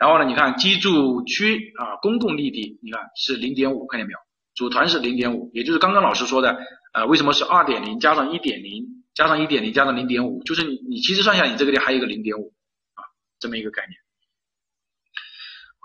[0.02, 4.18] 然后呢，你看居住区啊，公共绿地，你看是零点五，看见没有？
[4.56, 6.58] 组团是零点五，也就是刚刚老师说的，
[6.96, 8.84] 呃，为什么是二点零加上一点零
[9.14, 10.42] 加上一点零加上零点五？
[10.42, 12.52] 就是你你其实算下，你这个地还有一个零点五
[12.96, 13.06] 啊，
[13.40, 13.94] 这么一个概念。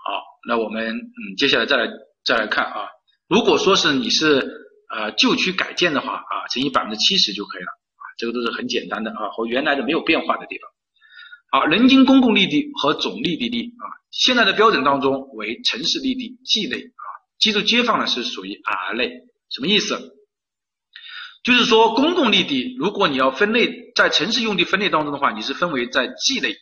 [0.02, 1.86] 好，那我们嗯，接下来再来
[2.24, 2.88] 再来看啊，
[3.28, 4.50] 如果说是你是
[4.88, 10.70] 呃旧区改建的话啊，乘以百分之七十就可以了啊，这个都是很简单的啊，和原来的没有变化的地方。
[11.48, 17.04] 好，人均公共绿地和总绿地率啊，现在的标准当中为城市绿地 G 类啊，
[17.38, 19.10] 居住街坊呢是属于 R 类，
[19.50, 20.16] 什么意思？
[21.44, 26.56] 就是说公共绿地，如果你要分类在城市用地分类当中的话，你是分为在 G 类，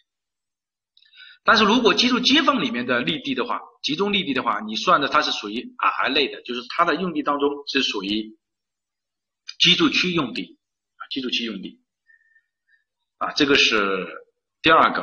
[1.45, 8.37] 但是如果居住街坊里面的绿地的话，集中绿地的话，你算的它是属于 R 类的，就是它的用地当中是属于
[9.61, 10.59] 居住区用地
[10.97, 11.81] 啊，居住区用地
[13.19, 14.09] 啊，这个是。
[14.62, 15.03] 第二个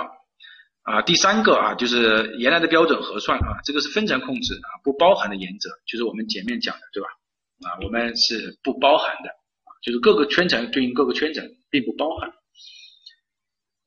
[0.83, 7.09] 啊，第三个啊，就是原来的标准核算啊，这个是分层控制啊，不包含的原则，就是我们前面讲的，对吧？
[7.61, 9.29] 啊，我们是不包含的，
[9.83, 12.31] 就是各个圈层对应各个圈层，并不包含。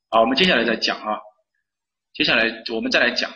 [0.09, 1.19] 好，我们接下来再讲啊，
[2.15, 3.33] 接下来我们再来讲，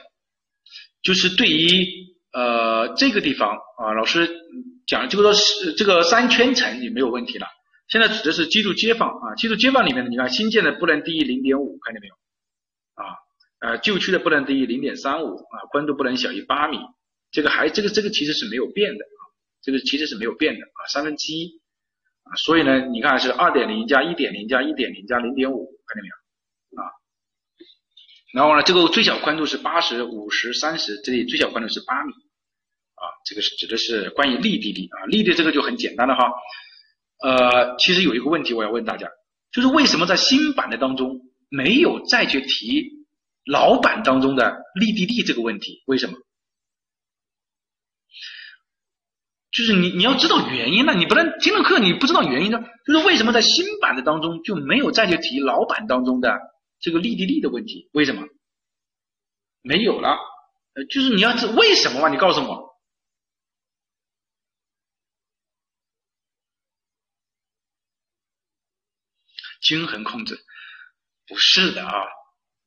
[1.02, 1.84] 就是对于
[2.32, 4.30] 呃这个地方啊，老师
[4.86, 7.48] 讲就是说是这个三圈层也没有问题了。
[7.88, 12.14] 现在指的是居住街坊啊，居住街坊里面的，你看新建的不能低于零点五，看见没有？
[13.60, 16.78] 啊，旧区的不能低于零点三五啊，宽度不能小于八米，
[17.30, 19.20] 这个还这个这个其实是没有变的啊，
[19.62, 21.60] 这个其实是没有变的啊，三分之一
[22.22, 26.82] 啊，所以呢，你看是二点零加一点零加一点零加零点五，看见没有？
[26.82, 26.86] 啊，
[28.32, 36.30] 然后呢，这个最小宽度是八十五十三十，这里最小宽度是八米，啊，这个是指的是关于立地力啊，立地这个就很简单了哈。
[37.24, 39.08] 呃，其实有一个问题我要问大家，
[39.50, 42.97] 就是为什么在新版的当中没有再去提
[43.48, 45.82] 老版当中的利弊利这个问题？
[45.86, 46.18] 为什么？
[49.50, 52.60] 就是你你要知道原因呢，你不能听了课你不知道原因呢。
[52.84, 56.38] 就是为什么在新版的当中就没有再去提老版当中的
[56.78, 57.88] 这个利弊利的问题？
[57.92, 58.28] 为什么？
[59.62, 60.10] 没有了，
[60.74, 62.08] 呃，就是你要知为什么嘛？
[62.08, 62.68] 你告诉我。
[69.60, 70.38] 均衡控制
[71.26, 71.92] 不是的啊，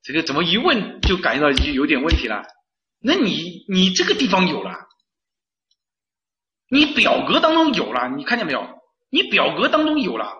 [0.04, 2.44] 这个怎么一问就感觉到就有点问题了？
[3.00, 4.88] 那你你这个地方有了。
[6.70, 8.66] 你表格当中有了，你看见没有？
[9.10, 10.34] 你表格当中有了，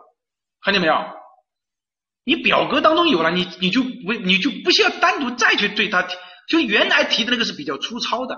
[0.62, 0.96] 看见没有？
[2.24, 6.08] 你表格当中有了，你你就不你就不需要单独再去对它，
[6.48, 8.38] 就原来提的那个是比较粗糙的，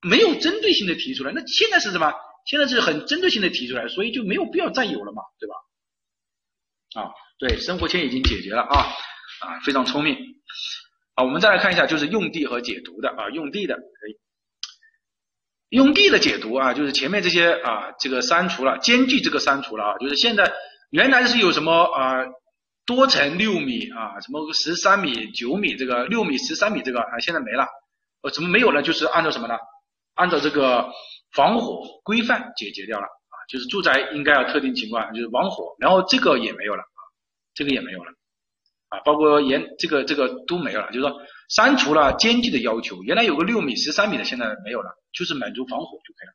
[0.00, 1.32] 没有针对性的提出来。
[1.32, 2.12] 那现在是什么？
[2.46, 7.02] 现在是很针对性的提出来，所以就没有必要再有了嘛，对吧？
[7.02, 8.86] 啊，对，生活圈已经解决了啊
[9.40, 10.16] 啊，非常聪明。
[11.14, 14.18] 好，我们再来看一下，就是用地和解读的啊，用地的可以。
[15.70, 20.50] 用地的解读啊，就是前面这些啊，这个删除了，间距这个删除了啊，就是现在
[20.90, 22.24] 原来是有什么啊，
[22.86, 27.66] 多层六米啊，什么十三米、九米这个六米、十三米这个啊，现在没了，
[28.22, 28.80] 呃，怎么没有呢？
[28.80, 29.56] 就是按照什么呢？
[30.14, 30.90] 按照这个
[31.32, 37.00] 防火规范解决掉了啊，就是住宅应该要特定情况就是防火，然后这个也没有了啊，
[37.54, 38.12] 这个也没有了
[38.88, 41.20] 啊，包括沿这个这个都没有了，就是说。
[41.48, 46.34] 删除了间距的要求，原来有个六米、十三米的，现在没有了，就是满足防火就可以了。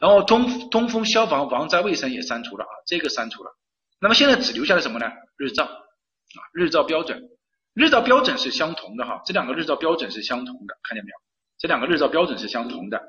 [0.00, 3.52] 然后通通风、消防、防灾卫生也删除了啊，这个删除了。
[4.00, 5.06] 那么现在只留下了什么呢？
[5.36, 7.22] 日照啊，日照标准，
[7.74, 11.16] 日照标准是相同的哈，这两个日照标准是相同的，看见没有？
[11.56, 13.00] 这两个日照标准是相同的。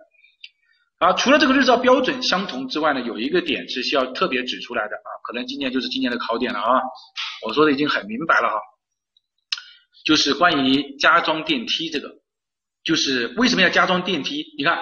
[1.00, 6.82] 啊，除了这个日照标准相同之外呢，有一个点是需要特别指出来的啊，可能今年就是今年的考点了啊。
[7.46, 8.56] 我说的已经很明白了哈。
[10.06, 12.10] 就是关于加装电梯这个，
[12.84, 14.46] 就是为什么要加装电梯？
[14.58, 14.80] 你看，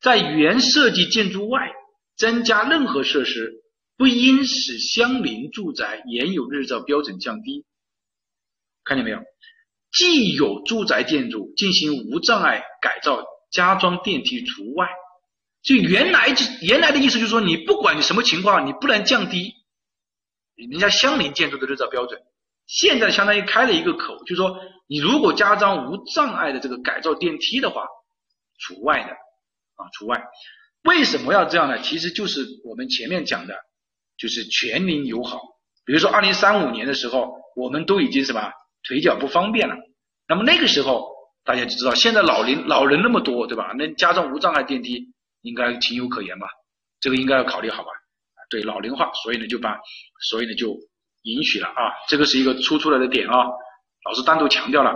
[0.00, 1.70] 在原设计建筑外
[2.16, 3.52] 增加任何设施，
[3.96, 7.64] 不应使相邻住宅原有日照标准降低。
[8.82, 9.20] 看见没有？
[9.92, 14.88] 既有住宅建筑进行无障碍改造，加装电梯除外。
[15.64, 19.54] 就原来就原来的意思就是说，你不管你什么情况，你不能降低
[20.54, 22.20] 人家相邻建筑的日照标准。
[22.66, 27.86] 现在相当于开了一个口，就是说，你如果加装无障碍的这个改造电梯的话，
[28.58, 30.22] 除外的啊，除外。
[30.82, 31.78] 为什么要这样呢？
[31.80, 33.54] 其实就是我们前面讲的，
[34.18, 35.40] 就是全龄友好。
[35.86, 38.52] 比如说，二零三五年的时候，我们都已经什么
[38.86, 39.76] 腿脚不方便了，
[40.28, 41.10] 那么那个时候
[41.42, 43.72] 大家就知道，现在老龄老人那么多，对吧？
[43.78, 45.13] 那加装无障碍电梯
[45.44, 46.48] 应该情有可原吧？
[46.98, 47.90] 这个应该要考虑好吧？
[48.50, 49.80] 对，老龄化，所以呢就把，
[50.28, 50.76] 所以呢就。
[51.26, 53.34] 允许了啊，这个是一个突出来的点啊，
[54.04, 54.92] 老师单独强调了。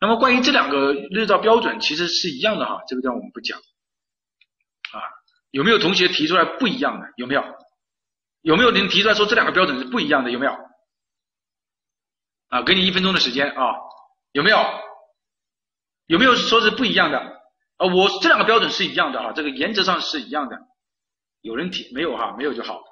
[0.00, 4.98] 那么关于这两个日照标准，其实是一样的哈，这个地方我们不讲啊。
[5.52, 7.06] 有没有同学提出来不一样的？
[7.16, 7.44] 有没有？
[8.42, 10.32] 有没有人提出来说这两个标准是不一样的？
[10.32, 10.52] 有没有？
[12.48, 13.72] 啊，给你一分钟的时间啊，
[14.32, 14.58] 有没有？
[16.06, 17.35] 有没有说是不一样的？
[17.76, 20.58] 啊，我这两个标准是一样的哈，这个原则上是一样的。
[21.40, 22.34] 有人提没有哈？
[22.36, 22.82] 没有就好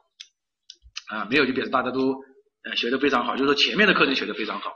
[1.09, 2.15] 啊，没有就表示大家都。
[2.67, 4.71] 呃，学的非常好，就是说前面的课程学的非常好。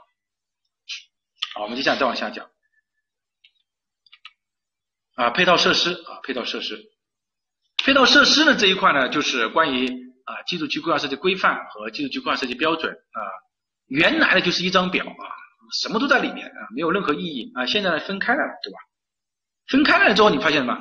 [1.55, 2.47] 好，我们接下来再往下讲。
[5.15, 6.79] 啊，配套设施啊，配套设施，
[7.83, 9.87] 配套设施呢这一块呢，就是关于
[10.25, 13.19] 啊，基础区规划设计规范和基础区规划设计标准啊，
[13.87, 15.25] 原来的就是一张表啊，
[15.81, 18.77] 什么都在里面啊，没有任何意义啊，现在分开了，对吧？
[19.69, 20.77] 分开了之后，你发现什么？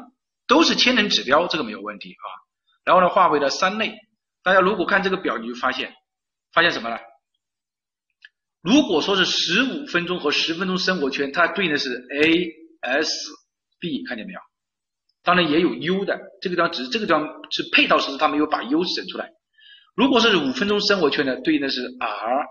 [0.47, 2.27] 都是千人指标，这个没有问题啊。
[2.85, 3.95] 然后呢，划为了三类，
[4.43, 5.93] 大家如果看这个表，你就发现。
[6.53, 6.99] 发现什么了？
[8.63, 12.49] 如果说是十五分钟和十分钟生活圈，它对应的是 A、
[12.81, 13.13] S、
[13.79, 14.41] B，看见没有？
[15.23, 19.29] 当然也有 U 的，这个地方只是这个地方是配套设施，它没有把 U 整出来。
[19.95, 22.47] 如果是五分钟生活圈的，对应的是 R，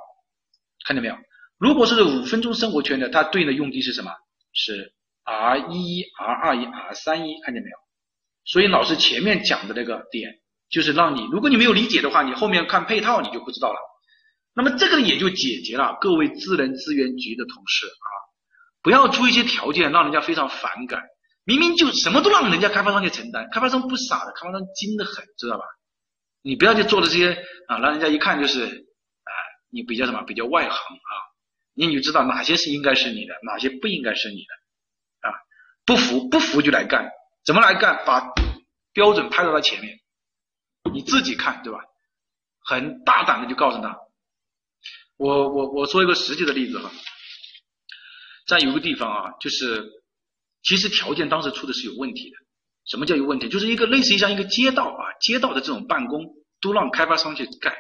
[0.85, 1.15] 看见没有？
[1.57, 4.11] 如果是五分钟生活圈的，它对应的用地是什么？
[4.53, 4.93] 是
[5.27, 7.77] R 一一、R 二一、R 三一，看见没有？
[8.45, 10.39] 所以老师前面讲的那个点。
[10.69, 13.79] 就是让你，如果你没有理解的话，你后面看配套你就不知道了。
[14.53, 18.07] 那么这个也就解决了各位自然资源局的同事啊，
[18.81, 21.01] 不要出一些条件让人家非常反感。
[21.45, 25.63] 明明就什么都让人家开发商去承担，开发商不傻的，开发商精的很，知道吧？
[26.41, 27.31] 你不要去做的这些
[27.69, 29.31] 啊，让人家一看就是啊，
[29.71, 31.11] 你比较什么比较外行啊，
[31.75, 34.53] 你就知道哪些是应该是你的，哪些不应该是你的，
[35.87, 37.09] 不服不服就来干，
[37.43, 38.03] 怎么来干？
[38.05, 38.31] 把
[38.93, 39.97] 标准拍到他前面，
[40.93, 41.79] 你自己看对吧？
[42.59, 43.97] 很大胆的就告诉他，
[45.15, 46.91] 我我我说一个实际的例子哈，
[48.45, 49.89] 在有个地方啊，就是
[50.63, 52.37] 其实条件当时出的是有问题的。
[52.85, 53.47] 什么叫有问题？
[53.47, 56.25] 就是一个类似于像一个街道啊，街道的这种办公
[56.59, 57.77] 都让开发商去盖，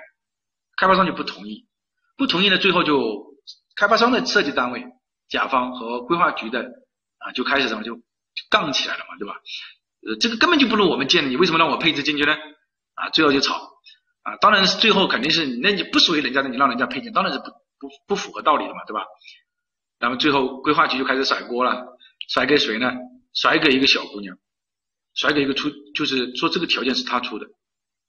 [0.77, 1.67] 开发商就不同意，
[2.15, 3.35] 不同意呢，最后就
[3.75, 4.85] 开发商的设计单位、
[5.27, 6.65] 甲方和规划局的
[7.31, 7.99] 就开始什么就
[8.49, 9.35] 杠起来了嘛，对吧？
[10.07, 12.35] 呃，这个根本就不如我们建的，你为什么让我配置进去呢？
[12.95, 13.55] 啊，最后就吵
[14.23, 17.45] 啊，当然是最后肯定是那你不属于人家的，你让人家配件，当然是不
[17.79, 19.05] 不不符合道理的嘛，对吧？
[19.99, 21.97] 然后最后规划局就开始甩锅了，
[22.29, 22.91] 甩给谁呢？
[23.33, 24.37] 甩给一个小姑娘。
[25.15, 27.47] 甩给一个出，就是说这个条件是他出的，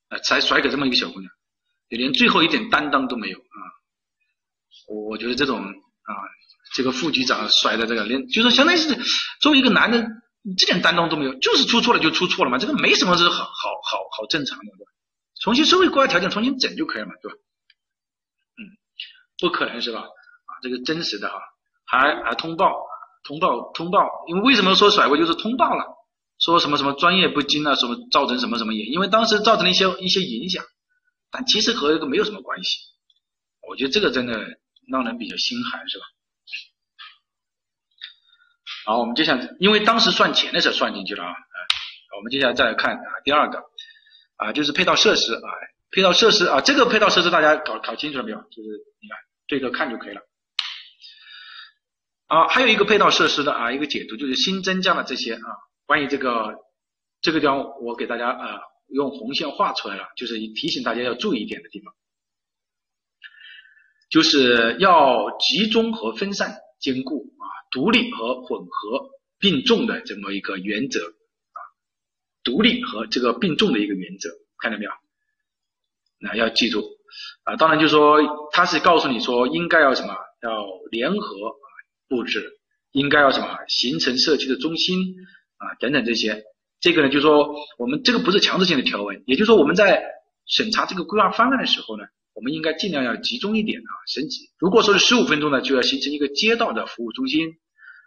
[0.09, 1.33] 啊，才甩给这么一个小姑娘，
[1.89, 3.57] 连最后一点担当都没有啊！
[4.89, 6.13] 我我觉得这种啊，
[6.75, 8.97] 这个副局长甩的这个，连就是相当于是
[9.41, 10.07] 作为一个男的，
[10.57, 14.91] 这点担当都没有，就是出错了就出错了嘛，这个没什么是好好好好正常的，对吧？
[15.41, 17.37] 重新社会规划条件重新整就可以了嘛，对吧？
[18.59, 18.61] 嗯，
[19.39, 20.01] 不可能是吧？
[20.01, 21.39] 啊，这个真实的哈，
[21.85, 22.75] 还还通报，
[23.25, 25.85] 通报通报，因为为什么说甩锅就是通报了？
[26.39, 30.65] 说什么什么专业不精啊，什么造成什么什么影，因为当时造成了一些一些影响，
[31.33, 32.79] 但其实和这个没有什么关系。
[33.69, 34.39] 我觉得这个真的
[34.89, 36.05] 让人比较心寒，是吧？
[38.89, 41.35] 好，我们接下来，因为当时算钱的时候算进去了啊，
[42.17, 43.63] 我们接下来再来看啊，第二个
[44.37, 45.49] 啊，就是配套设施啊，
[45.91, 48.39] 配套设施啊，这个配套设施大家搞搞清楚了没有？
[48.39, 48.69] 就是
[49.03, 50.23] 你看对着看就可以了。
[52.29, 55.45] 啊，还有一个配套设施的啊，一个解读就是新增加了这些啊。
[55.85, 56.55] 关于这个
[57.21, 61.93] 这个地方，我给大家啊用红线画出来了，就是提醒大家要注意一点的地方，
[64.09, 67.27] 就是要集中和分散兼顾，
[67.71, 71.59] 独立和混合并重的这么一个原则啊，
[72.43, 74.91] 独立和这个并重的一个原则，看到没有？
[76.19, 76.85] 那要记住
[77.45, 81.37] 啊，当然就是说他是告诉你说应该要什么，要联合
[82.09, 82.59] 布置，
[82.93, 85.15] 应该要什么形成社区的中心。
[85.61, 86.45] 啊，等等这些，
[86.79, 90.01] 这个呢，就是说我们这个不是强制性的条文，也就是说我们在
[90.47, 92.05] 审查这个规划方案的时候呢，
[92.39, 94.49] 我们应该尽量要集中一点啊，升级。
[94.59, 97.49] 如果说是十五分钟呢，就要形成一个街道的服务中心；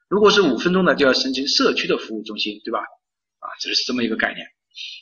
[0.07, 2.79] 如果是五分钟呢，就要形成社区的服务中心，对吧？
[2.79, 4.47] 啊，这是这么一个概念。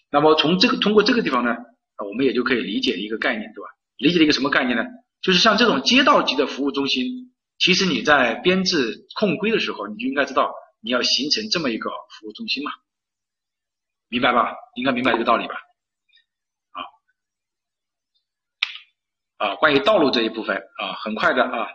[0.09, 3.69] 那么从这个通过这个地方呢，啊，我们也就可以理解一个概念，对吧？
[3.97, 4.83] 理解了一个什么概念呢？
[5.21, 10.51] 就是像这种街道级的服务中心，其实你在编制控规的时候，你就应该知道。
[10.81, 12.71] 你要形成这么一个服务中心嘛，
[14.07, 14.55] 明白吧？
[14.75, 15.53] 应该明白这个道理吧？
[19.39, 21.67] 啊，关于道路这一部分啊，很快的啊，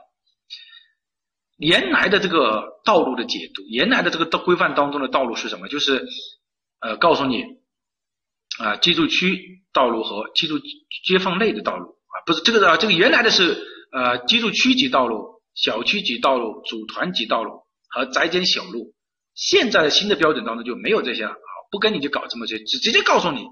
[1.57, 5.67] 原来的这个道路的解读，原来的这个道规范当中的道路是什么？
[5.67, 6.07] 就是
[6.81, 7.43] 呃，告诉你
[8.59, 10.61] 啊，居住区道路和居住
[11.05, 13.57] 街坊内的道路啊，不是这个啊，这个原来的是
[13.93, 18.95] 呃，居住区级道路、小区级道路、组团级道路和宅间小路。
[19.35, 23.43] 现在的新的标准当中就没有这些了啊，不跟你就搞这么些，只直接告诉你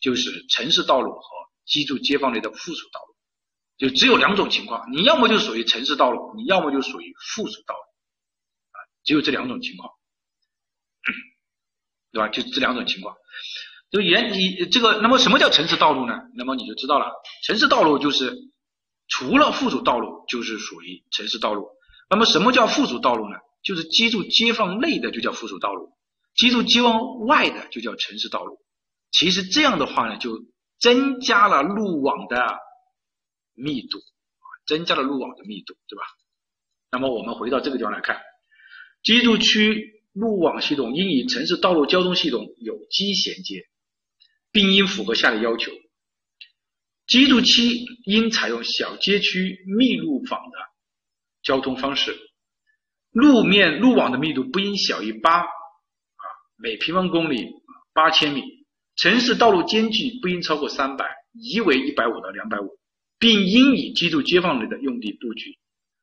[0.00, 1.20] 就是城市道路和
[1.66, 3.05] 居住街坊类的附属道路，
[3.78, 9.90] 就只有两种情况，你要么就属于城市道路，你要么就属于附属道路，啊，只有这两种情况，
[12.12, 12.28] 对吧？
[12.28, 13.14] 就这两种情况，
[13.90, 16.14] 就原你这个，那么什么叫城市道路呢？
[16.34, 17.12] 那么你就知道了，
[17.44, 18.34] 城市道路就是
[19.08, 21.68] 除了附属道路就是属于城市道路，
[22.08, 23.36] 那么什么叫附属道路呢？
[23.62, 25.92] 就是居住街坊内的就叫附属道路，
[26.34, 28.58] 居住街坊外的就叫城市道路。
[29.10, 30.38] 其实这样的话呢，就
[30.78, 32.58] 增加了路网的
[33.56, 36.04] 密度啊，增加了路网的密度，对吧？
[36.92, 38.20] 那么我们回到这个地方来看，
[39.02, 43.66] 居住区路网系统应与城市道路交通系统有机衔接，
[44.52, 45.72] 并应符合下列要求：
[47.06, 47.68] 居住区
[48.04, 50.58] 应采用小街区密路网的
[51.42, 52.16] 交通方式。
[53.10, 55.46] 路面路网的密度不应小于八啊
[56.56, 57.48] 每平方公里
[57.92, 58.42] 八千米，
[58.94, 62.78] 城市道路间距不应超过三百，宜为一百五到两百五，
[63.18, 65.58] 并应以居住街坊内的用地布局。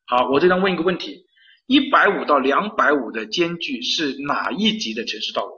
[0.05, 1.25] 好，我这张问一个问题：
[1.65, 5.53] 一百五到两百五的间距是哪一级的城市道路？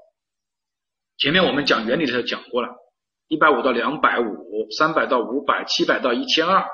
[1.17, 2.69] 前面我们讲原理的时候讲过了，
[3.27, 6.65] 一百五到两百五，三百到五百，七百到一千二，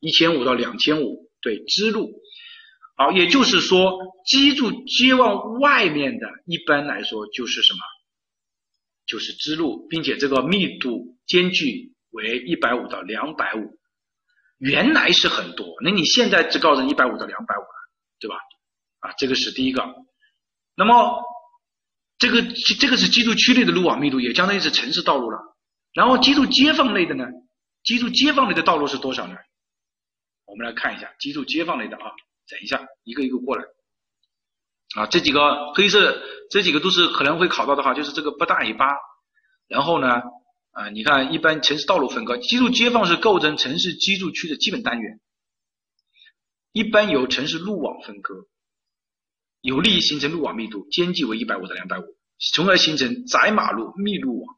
[0.00, 2.12] 一千五到两千五，对，支路。
[2.96, 3.92] 好，也就是说，
[4.26, 7.78] 居住街往外面的，一般来说就是什么？
[9.06, 13.78] 就是支路，并且这个密度间距为一百五到两百五，
[14.58, 18.36] 原来是很多，那你现在只告诉一百五到两百五了，对吧？
[19.00, 19.84] 啊，这个是第一个。
[20.74, 21.22] 那么
[22.18, 22.42] 这个
[22.80, 25.38] 这个是居住区内的路网密度，也相当于是城市道路了。
[25.92, 27.24] 然后居住街坊类的呢，
[27.82, 29.36] 居住街坊类的道路是多少呢？
[30.46, 32.12] 我们来看一下居住街坊类的啊，
[32.48, 33.64] 等一下一个一个过来。
[34.96, 38.86] 啊，这几个黑色这几个都是可能会考到的话，就是这个不大于八。
[39.68, 40.22] 然后呢，
[40.76, 45.20] 啊，你看一般城市道路分割，居住街坊是构成城市居住区的基本单元，
[46.70, 48.46] 一般由城市路网分割，
[49.62, 52.04] 有利于形成路网密度，间距为一百五到两百五，
[52.52, 54.54] 从而形成窄马路密路网。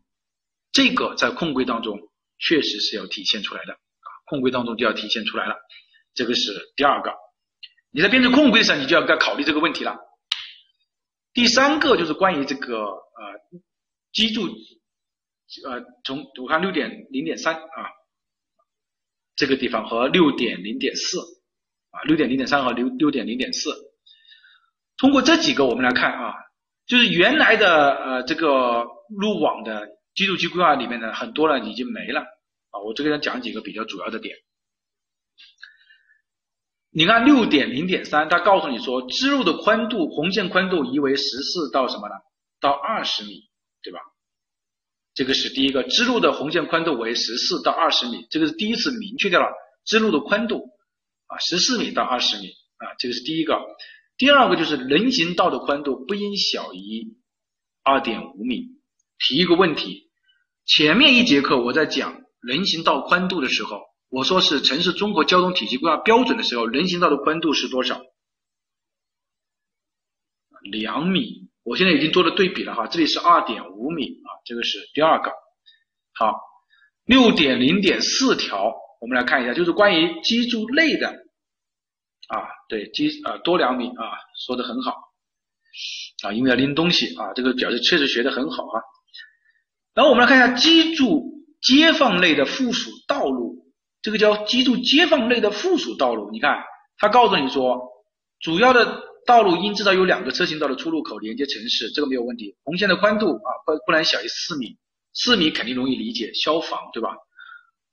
[0.73, 2.01] 这个在控规当中
[2.41, 5.55] 确实是要体现出来的啊，控规当中就要体现出来了。
[6.15, 7.13] 这个是第二个，
[7.93, 9.97] 你在编制控规上，你就要该考虑这个问题了。
[11.33, 13.63] 第三个就是关于这个呃
[14.11, 14.49] 居住
[15.67, 17.91] 呃从我看六点零点三啊
[19.35, 21.19] 这个地方和六点零点四
[21.91, 23.71] 啊六点零点三和六六点零点四，
[24.97, 26.35] 通过这几个我们来看啊，
[26.87, 34.37] 就是原来的呃这个路网的居住区规划里面呢很多呢已经没了啊，我这边讲几个比较主要的点。
[36.91, 42.15] 你看六点零点三，它告诉你说支路的宽度，红线宽度移为十四到什么呢？
[42.61, 43.49] 到二十米，
[43.83, 44.01] 对吧？
[45.19, 49.49] 这个是第一个，支路的红线宽度为十四到二十米，这个是第一次明确掉了
[49.85, 50.71] 支路的宽度
[51.27, 53.59] 啊，十四米到二十米啊，这个是第一个。
[54.17, 57.17] 第二个就是人行道的宽度不应小于
[57.83, 58.79] 二点五米。
[59.19, 60.09] 提一个问题，
[60.65, 63.81] 前面一节课我在讲人行道宽度的时候。
[64.11, 68.01] 我说是城市综合交通体系规划标准的时候，人行道的宽度是多少？
[70.63, 71.48] 两米。
[71.69, 75.31] 我现在已经做了对比了哈，这里是二点五米啊，这个是第二个。
[76.15, 76.35] 好，
[77.05, 84.17] 六点零点四条，我们来看一下，就是关于居住类的啊，对，居啊多两米啊，
[84.47, 84.95] 说的很好
[86.23, 88.81] 啊，因为要拎东西啊，这个表示确实学的很好啊。
[89.93, 93.59] 然后我们来看一下居住街坊类的附属道路。
[94.01, 96.65] 这个叫居住街坊类的附属道路，你看，
[96.97, 97.79] 它告诉你说，
[98.41, 102.57] 主要的道路应至少有两个车行道的出入口连接城市，这个没有问题。
[102.65, 104.79] 红线的宽度啊，不不能小于四米，
[105.13, 107.11] 四米肯定容易理解，消防对吧？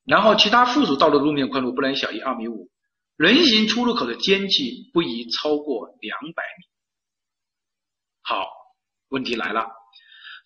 [0.05, 2.69] 然后其他附属道路路面宽度不能小于二米五，
[3.17, 6.63] 人行出入口的间距不宜超过两百米。
[8.21, 8.47] 好，
[9.09, 9.67] 问题来了，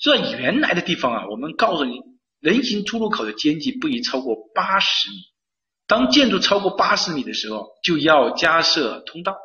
[0.01, 1.99] 这原来的地方啊，我们告诉你，
[2.39, 5.17] 人行出入口的间距不宜超过八十米。
[5.85, 9.35] 当建筑超过八十米的时候，就要加设通道。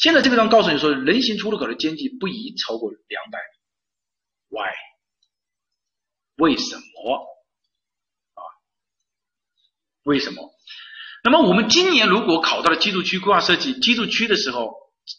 [0.00, 4.56] 现在这个地方告诉你说，人行出入口的间距不宜超过两百米。
[4.56, 4.72] Why？
[6.36, 6.82] 为什么？
[8.32, 8.40] 啊？
[10.04, 10.50] 为什么？
[11.22, 14.72] 那么我们今年如果考到了居住区规划设计居住区的时候，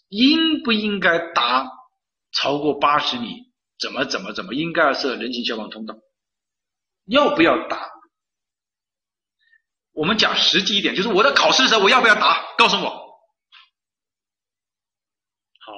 [0.09, 1.69] 应不应该达
[2.32, 3.51] 超过八十米？
[3.79, 5.93] 怎么怎么怎么应该要设人行消防通道？
[7.05, 7.91] 要不要打？
[9.91, 12.55] 我们讲实际一点，就是我在考试的时候，我要不要答？
[12.57, 13.11] 告诉我。
[15.63, 15.71] 好，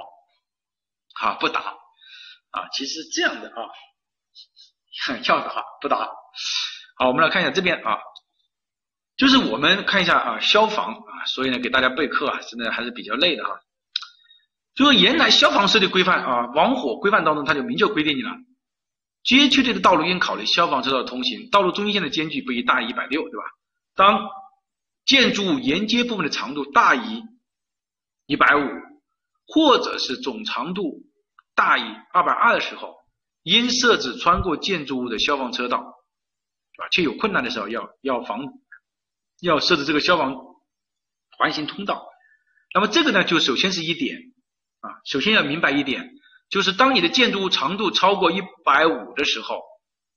[1.24, 2.68] 啊不答啊？
[2.74, 3.64] 其实这样的啊，
[5.26, 6.10] 要的话不答。
[6.98, 7.98] 好，我们来看一下这边啊，
[9.16, 13.52] 就是我们看一下啊，消防啊，所以呢给大家备课啊，真的还是比较累的哈。
[14.76, 18.32] 就是原来消防设计规范啊，防火规范当中它就明确规定你了，
[19.24, 23.44] 街区内的道路应考虑消防车道通行，道路中心线的间距不宜大于一百六，对吧？
[23.96, 24.30] 当
[25.06, 27.24] 建筑物沿街部分的长度大于
[28.26, 28.68] 一百五，
[29.48, 31.04] 或者是总长度
[31.56, 32.96] 大于二百二的时候，
[33.44, 38.42] 应设置穿过建筑物的消防车道，啊，且有困难的时候要要防，
[39.42, 40.36] 要设置这个消防
[41.38, 42.06] 环形通道。
[42.74, 44.18] 那么这个呢，就首先是一点
[44.80, 46.10] 啊，首先要明白一点，
[46.50, 49.62] 就是当你的建筑物长度超过一百五的时候，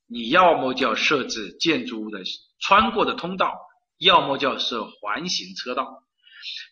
[0.07, 2.21] 你要么就要设置建筑物的
[2.59, 3.53] 穿过的通道。
[3.99, 6.03] 要么就要设环形车道，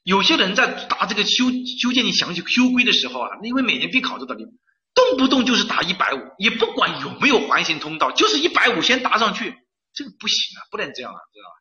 [0.04, 1.46] 有些人在答这个修
[1.82, 4.46] 修建你详细修规的时候啊，因为每年必考这道题，
[4.94, 9.56] 动不动就是答一百五，也不管有没有环形通道，就是一百五先答上去，
[9.94, 11.56] 这个不行啊，不能这样啊，知道吧？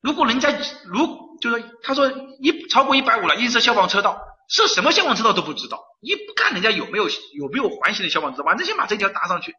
[0.00, 2.08] 如果人家如就是他说
[2.40, 9.52] 一超过一百五了，应设消防车道，设什么消防车道都不知道，你不看人家有没有有没有环形的消防车道，反正先把这条答上去，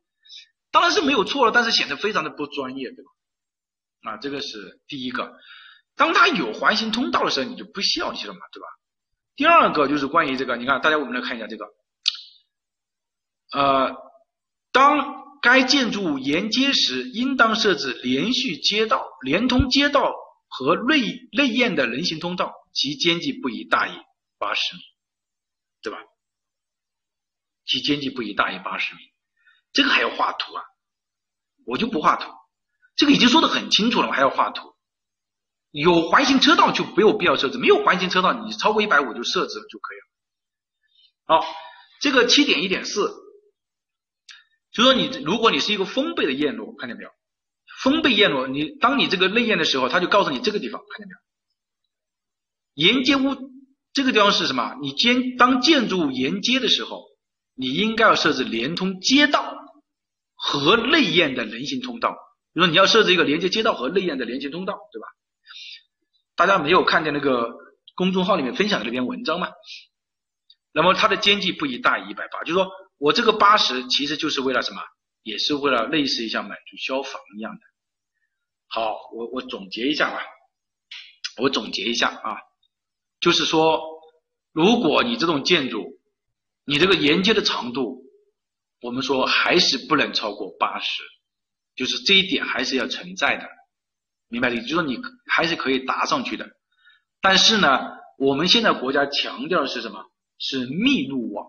[0.71, 4.11] 当然是没有错了，但是显得非常的不专业，对吧？
[4.11, 5.33] 啊，这个是第一个。
[5.99, 8.67] 当它有环形通道的时候，你就不需要去了嘛，对吧？
[9.35, 11.65] 第二个就是关于这个，你看，大家我们来看一下这个。
[13.51, 13.97] 呃，
[14.71, 20.15] 当该建筑物沿街时，应当设置连续街道、连通街道
[20.47, 21.01] 和内
[21.33, 23.91] 内苑的人行通道，其间距不宜大于
[24.37, 24.81] 八十米，
[25.81, 25.99] 对吧？
[27.65, 29.01] 其间距不宜大于八十米，
[29.73, 30.63] 这个还要画图啊？
[31.65, 32.31] 我就不画图，
[32.95, 34.73] 这个已经说的很清楚了，我还要画图。
[35.71, 41.39] 有环形车道就没有必要设置，没有环形车道，你超过一百五就设置了就可以了。
[41.39, 41.45] 好，
[42.01, 43.13] 这个七点一点四，
[44.71, 47.09] 就说你如果你是一个封闭的院落，看见没有？
[47.81, 51.13] 封闭院落，你当你这个内院的时候，他就告诉你这个地方，看见没
[52.87, 52.93] 有？
[52.93, 53.51] 沿街屋
[53.93, 54.75] 这个地方是什么？
[54.81, 57.07] 你建当建筑物沿街的时候。
[57.61, 59.53] 你应该要设置连通街道
[60.33, 62.11] 和内院的人行通道，
[62.53, 65.07] 比如说你要设置一个连接街道和内院的连行通道，对吧？
[66.39, 67.53] 大家没有看见那个
[67.95, 69.49] 公众号里面分享的那篇文章吗？
[70.71, 74.81] 那么它的间距不宜大于一百八，就是说我这个八十其实就是为了什么？
[75.23, 77.59] 也是为了类似于像满足消防一样的。
[78.67, 80.21] 好，我我总结一下吧，
[81.41, 82.37] 我总结一下啊，
[83.19, 83.81] 就是说
[84.53, 85.99] 如果你这种建筑，
[86.63, 88.05] 你这个沿街的长度，
[88.79, 91.03] 我们说还是不能超过八十，
[91.75, 93.45] 就是这一点还是要存在的，
[94.29, 94.55] 明白的？
[94.57, 96.47] 就是说你还是可以搭上去的，
[97.21, 97.79] 但是呢，
[98.17, 100.03] 我们现在国家强调的是什么？
[100.37, 101.47] 是密路网，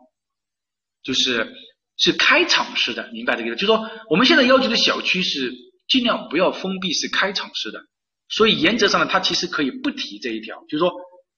[1.02, 1.54] 就是
[1.96, 3.56] 是开敞式的，明白这个意思？
[3.56, 5.52] 就是说我们现在要求的小区是
[5.88, 7.80] 尽量不要封闭，是开敞式的，
[8.28, 10.92] 所以原则上呢，它其实可以不提这一条，就是说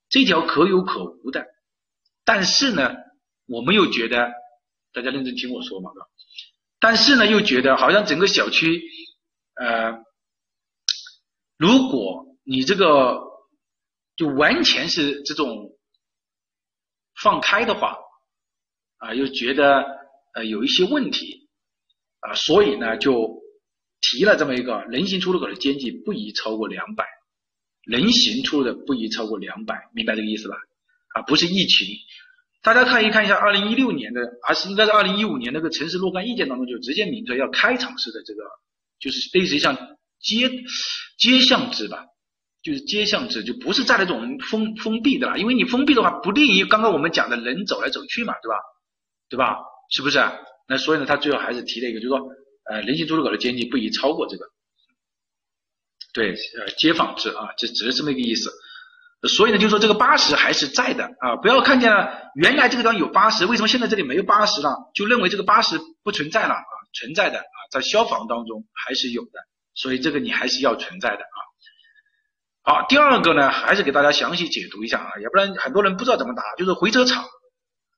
[0.09, 1.45] 这条可有可无的，
[2.25, 2.95] 但是呢。
[3.45, 4.31] 我们又觉得，
[4.93, 5.91] 大家认真听我说嘛，
[6.79, 8.81] 但是呢，又觉得好像整个小区，
[9.55, 9.91] 呃，
[11.57, 13.21] 如果你这个
[14.15, 15.71] 就完全是这种
[17.21, 17.97] 放开的话，
[18.97, 19.85] 啊，又觉得
[20.33, 21.49] 呃有一些问题，
[22.19, 23.41] 啊，所以呢就
[24.01, 27.05] 提了这么一个人行出入口的间距不宜超过两百，
[27.83, 30.55] 人行出入的不宜超过两百，明白这个意思吧？
[31.15, 31.87] 啊，不是疫情。
[32.61, 38.41] 大家看一看一下，二零一六年的，还是应该是二零一五年那个城市若干意见当中就直接明确要开场式的这个，
[38.99, 39.75] 就是类似于像
[40.23, 40.49] 街
[41.19, 42.05] 街巷制吧，
[42.63, 48.55] 就是街巷制，就不是在那种封封闭的了，因为你封闭的话不利于刚刚我们讲的人走来走去嘛，对吧？
[49.29, 49.57] 对吧？
[49.91, 50.19] 是不是？
[50.67, 52.19] 那所以呢，他最后还是提了一个，就是说，
[52.71, 54.45] 呃，人行出入口的间距不宜超过这个，
[56.13, 58.49] 对，呃，街坊制啊，就只是这么一个意思。
[59.27, 64.91] 所以呢，就说这个八十还是在的啊，不要看见了原来这个地方有八十，为什么现在这里没有八十了？
[64.95, 66.63] 就认为这个八十不存在了啊？
[66.93, 69.31] 存在的啊，在消防当中还是有的，
[69.75, 71.39] 所以这个你还是要存在的啊。
[72.65, 77.25] 好，第二个呢，还是给大家详细解读一下啊，要不然很多人不知道怎么答，就是回车场。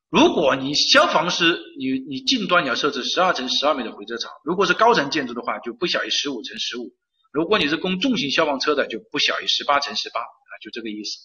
[0.10, 6.94] 如果你消防是你你近端你要设置十二乘十二米的回车场，如果是高层建筑的话，就不小于十五乘十五。
[7.32, 11.20] 如果你是供重型消防车的，就不小于十八乘十八啊，就这个意思。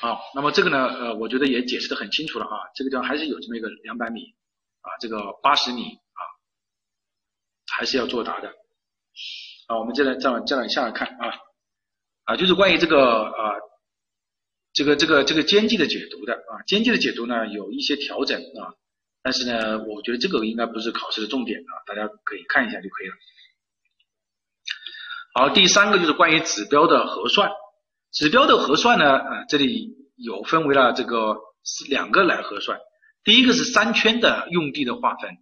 [0.00, 4.20] 好，那么这个呢，呃，我觉得也解释的很清楚了啊，这个地方还是有这么一个两百米
[4.82, 5.96] 啊，这个八十米，
[7.72, 8.48] 还是要作答的。
[9.66, 11.32] 啊，我们再来再往再往下看啊，
[12.24, 13.54] 啊，就是关于这个啊，
[14.72, 18.74] 这个这个这个间距的解读的啊，间距的解读呢有一些调整啊，
[19.22, 23.14] 但是呢，我觉得这个应该不是考试的重点啊，大家可以看一下就可以了。
[25.34, 27.50] 好，第三个就是关于指标的核算。
[28.12, 31.36] 指标的核算呢，啊，这里有分为了这个
[31.88, 32.78] 两个来核算。
[33.24, 35.38] 第一个是三圈的用地的划分，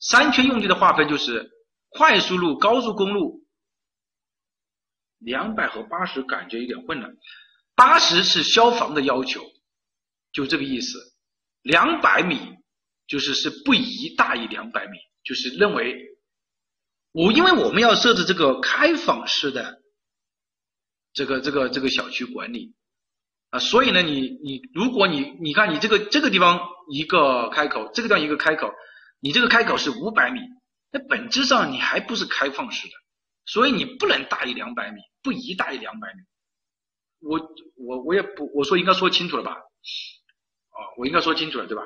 [0.00, 1.50] 三圈用地的划分就是
[1.98, 3.44] 快速路、高速公路，
[5.18, 7.10] 两百和八十感觉有点混了。
[7.74, 9.42] 八十是消防的要求，
[10.32, 10.96] 就这个意思。
[11.62, 12.38] 两百米
[13.08, 16.06] 就是是不宜大于两百米，就是认为。
[17.10, 19.80] 我因为我们要设置这个开放式的
[21.14, 22.74] 这个这个这个小区管理
[23.48, 26.60] 啊，所以呢，你你如果你你看你这个这个地方
[26.92, 28.70] 一个开口，这个地方一个开口，
[29.20, 30.40] 你这个开口是五百米，
[30.90, 32.94] 那本质上你还不是开放式的，
[33.46, 36.20] 所以你不能大于两百米，不宜大于两百米。
[37.20, 37.38] 我
[37.76, 39.52] 我我也不我说应该说清楚了吧？
[39.52, 41.82] 啊，我应该说清楚了对吧？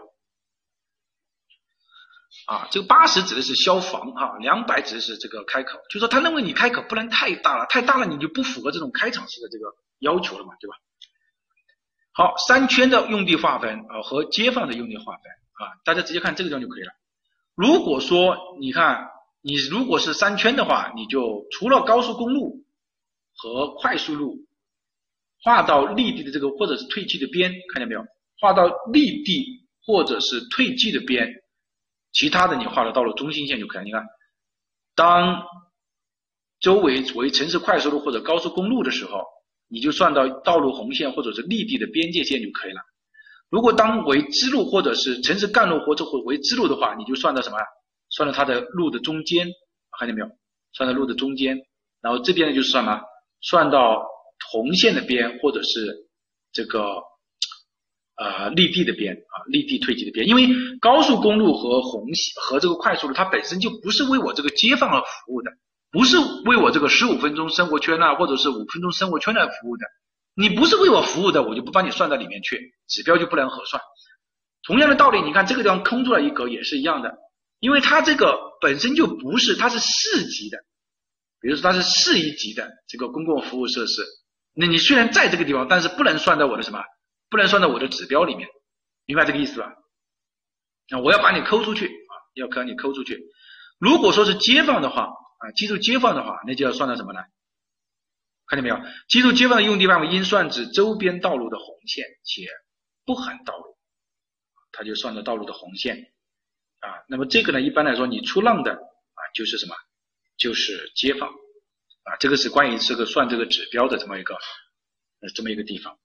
[2.47, 10.77] 啊，这个八十指的是消防哈，两百指的是这个开口，就说他认为你开口不能太大了，太大了你就不符合这种开场式的这个要求了嘛，对吧？
[12.13, 15.23] 好，三圈的用地划分啊和街坊的用地划分
[15.55, 16.93] 啊，大家直接看这个地方就可以了。
[17.63, 19.09] 如果说你看
[19.41, 22.65] 你如果是三圈的话，你就除了高速公路
[23.37, 24.49] 和快速路
[25.45, 28.05] 划到立地的这个或者是退迹的边，看见没有？
[28.41, 31.29] 划到立地或者是退迹的边。
[32.11, 33.85] 其他的你画到道路中心线就可以。
[33.85, 34.03] 你看，
[34.97, 35.45] 当
[36.59, 39.23] 周围为城市快速路或者高速公路的时候，
[39.69, 42.81] 你就算到道路红线或者是绿地的边界线就可以了。
[43.53, 47.59] 如果当为支路或者是城市干路或者为支路的话，你就算到什么？
[48.09, 49.47] 算到它的路的中间，
[49.99, 50.29] 看见没有？
[50.73, 51.59] 算到路的中间，
[52.01, 53.03] 然后这边呢就是算什么？
[53.43, 54.07] 算到
[54.51, 56.09] 红线的边或者是
[56.51, 56.81] 这个
[58.17, 60.27] 呃绿地的边啊，绿地退集的边。
[60.27, 60.49] 因为
[60.81, 65.51] 高速公路和红线和这个快速路，它本身就不是为我这个街坊而服务的。
[65.91, 69.85] 不是为我这个十五分钟生活圈呐，或者是五分钟生活圈来服务的。
[70.35, 73.83] 你不是为我服务的，我就不把你算到里面去，指标就不能核算。
[74.63, 77.15] 同样的道理，你看这个地方空出来一格也是一样的，
[77.61, 80.59] 因为它这个本身就不是，它是市级的，
[81.41, 84.03] 比如说它是市一级的这个公共服务设施，
[84.55, 86.83] 那你虽然在这个地方，但是不能算在我的什么，
[87.29, 88.49] 不能算在我的指标里面，
[89.07, 89.73] 明白这个意思吧？
[90.91, 93.21] 那我要把你抠出去啊，要把你抠出去。
[93.79, 95.09] 如果说是街坊的话。
[95.43, 97.19] 啊，记住街坊的话，那就要算到什么呢？
[98.47, 98.79] 看见没有？
[99.09, 102.47] 记住街坊的用地范围应算至周边道路的红线，且
[103.05, 103.77] 不含道路，
[104.73, 106.13] 它就算到道路的红线
[106.81, 106.89] 啊。
[107.09, 109.75] 那么这个呢，一般来说你出让的啊，就是什么？
[110.37, 112.17] 就是街坊啊。
[112.21, 115.99] 这个是关于这个算这个指标的这么一个呃这么一个地方。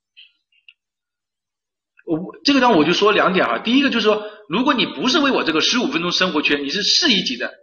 [2.06, 3.60] 我这个地方我就说两点啊。
[3.60, 7.54] 第一个就是说，如果你不是为我这个十五分钟生活圈，你是市一级的。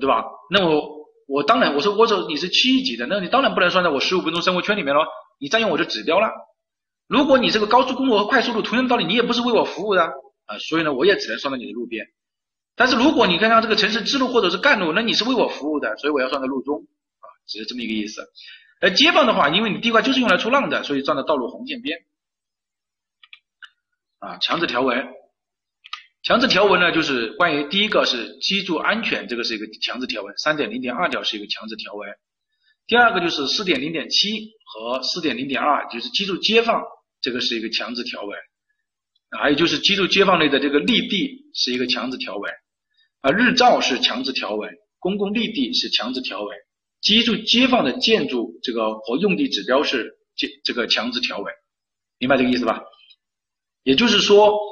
[0.00, 0.24] 对吧？
[0.50, 1.01] 那我
[1.32, 5.06] 我当然我说我说你是七级的，那你当然不能算在我十五分钟生活圈里面了，
[5.38, 6.28] 你占用我的指标了。
[7.06, 10.02] 如果你这个高速公路和快速路同样道理，你也不是为我服务的
[10.44, 12.06] 啊，所以呢，我也只能算在你的路边。
[12.76, 16.80] 但是如果你看看这个城市支路或者是干路，那你是为我服务的，所以我要算在路中
[17.20, 18.30] 啊，只是这么一个意思。
[18.82, 21.98] 而街坊的话，因为你地块就是用来出让的，所以算到道路红线边
[24.18, 25.08] 啊，强制条文。
[26.22, 32.08] 强制条文呢，就是关于第一个是居住安全，这个是一个强制条文，三点零点二条是一个强制条文。
[32.86, 36.80] 第二个就是四点零点七和四点零点二，就是居住街坊，
[37.20, 38.38] 这个是一个强制条文。
[39.36, 42.52] 还有就是居住街坊内的这个绿地是一个强制条文，
[43.22, 44.70] 啊，日照是强制条文，
[45.00, 46.56] 公共绿地是强制条文，
[47.00, 51.52] 居住街坊的建筑这个和用地指标是这这个强制条文，
[52.18, 52.80] 明白这个意思吧？
[53.82, 54.70] 也就是说。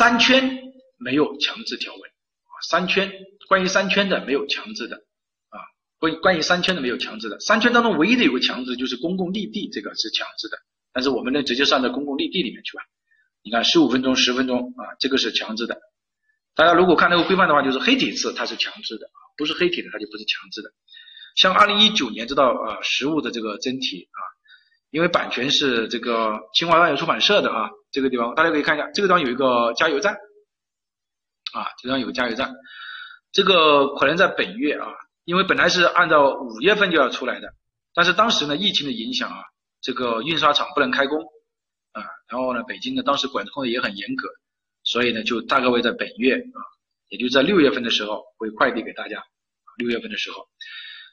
[0.00, 3.12] 三圈没有强制条文啊，三圈
[3.50, 5.60] 关于三圈的没有强制的啊，
[5.98, 10.56] 关关于三圈的没有强制的，三圈当中唯一的有个强制就是公共绿地这个是强制的，
[10.94, 12.82] 但是我们呢直接算到公共绿地里面去吧。
[13.42, 15.78] 你看十五分钟、十分钟啊，这个是强制的。
[16.54, 20.70] 大家如果看那个规范的话，就是黑体字它是强制的啊，不是黑体的它就不是强制的。
[21.36, 24.20] 像二零一九年这道啊实物的这个真题啊，
[24.90, 27.70] 因为版权是这个清华大学出版社的啊。
[27.92, 30.14] 这个地方大家可以看一下，这个地方有一个加油站
[31.52, 32.54] 啊，这地方有个加油站，
[33.32, 34.86] 这个可能在本月啊，
[35.24, 37.52] 因为本来是按照五月份就要出来的，
[37.92, 39.42] 但是当时呢疫情的影响啊，
[39.80, 41.18] 这个印刷厂不能开工
[41.90, 44.28] 啊，然后呢北京呢当时管控的也很严格，
[44.84, 46.58] 所以呢就大概会在本月啊，
[47.08, 49.20] 也就在六月份的时候会快递给大家，
[49.78, 50.46] 六月份的时候，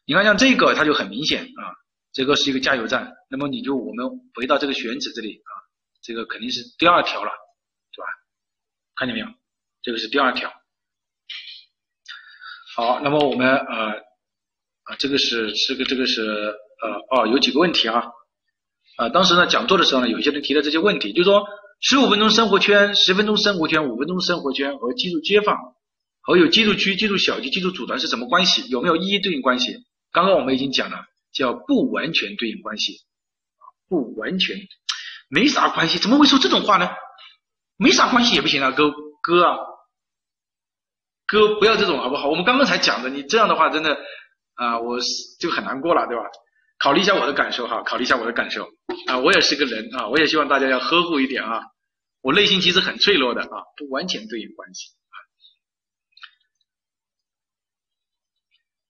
[0.05, 1.73] 你看像这个它就很明显啊，
[2.14, 5.51] 这个是一个加油站，那么你就我们回到这个选址这里啊。
[6.01, 7.32] 这个肯定是第二条了，
[7.91, 8.08] 是吧？
[8.95, 9.28] 看见没有？
[9.82, 10.53] 这个是第二条。
[12.76, 13.91] 好，那么我们呃
[14.84, 18.03] 啊，这个是这个这个是呃哦，有几个问题啊
[18.97, 21.45] 啊，当时呢讲座的时候呢，有些人提了这些问题，就是说
[21.82, 25.58] 十五分钟生活圈、十分钟生活圈、五分钟生活圈和居住街坊
[26.22, 28.68] 和有居住区、居住小区、居住组团是什么关系？
[28.70, 29.84] 有没有一一对应关系？
[30.12, 31.05] 刚刚我们已经讲了，
[31.38, 33.01] 叫不完全对应关系，
[33.88, 34.57] 不完全。
[35.29, 36.89] 没啥关系，怎么会说这种话呢？
[37.77, 39.57] 没啥关系也不行啊，哥哥啊，
[41.27, 42.27] 哥不要这种好不好？
[42.27, 43.95] 我们刚刚才讲的，你这样的话真的
[44.55, 44.97] 啊，我
[45.39, 46.23] 就很难过了，对吧？
[46.79, 48.69] 考虑一下我的感受哈，考虑一下我的感受
[49.07, 51.61] 啊，我也是个人啊，我也希望大家要呵护一点啊，
[52.21, 54.91] 我内心其实很脆弱的啊，不完全对应关系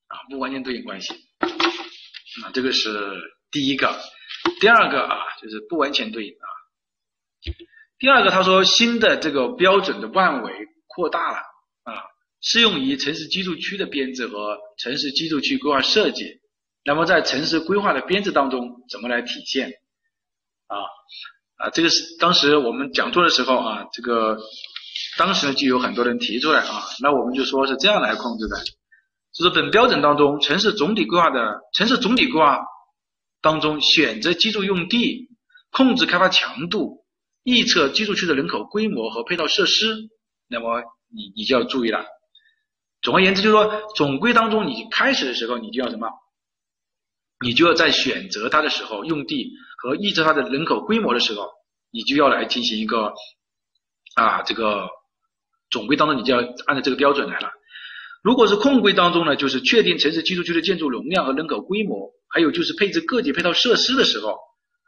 [0.07, 1.13] 啊，不完全对应关系
[2.43, 2.89] 啊，这个是
[3.51, 3.95] 第一个。
[4.59, 6.47] 第二个啊，就是不完全对应啊。
[7.99, 10.51] 第二个，他说新的这个标准的范围
[10.87, 11.37] 扩大了
[11.83, 11.93] 啊，
[12.41, 16.39] 适用于城市居住区的编制和城市居住区规划设计。
[16.83, 19.69] 那么在城市规划的编制当中，怎么来体现
[20.67, 20.77] 啊？
[21.57, 24.37] 啊，这个是当时我们讲座的时候啊，这个
[25.17, 28.57] 当时呢就有很多人提出来啊，那我们就说是这样来控制的，
[29.37, 32.59] 就是本标准当中城市总体规划的城市总体规划。
[33.39, 35.29] 当中选择居住用地，
[35.69, 37.05] 控制开发强度，
[37.43, 40.09] 预测居住区的人口规模和配套设施，
[40.47, 40.81] 那么
[41.15, 42.03] 你你就要注意了。
[43.01, 46.09] 总而言之，就是说总规当中，你开始的时候，你就要什么？
[47.39, 51.47] 你就要在选择它的时候，用地和抑制它的人口规模的时候，
[51.91, 53.13] 你就要来进行一个
[54.15, 54.89] 啊这个
[55.69, 57.51] 总规当中，你就要按照这个标准来了。
[58.27, 64.37] 如果是控规当中呢，就是确定城市居住区的建筑容量和人口规模，还有就是配置各级配套设施的时候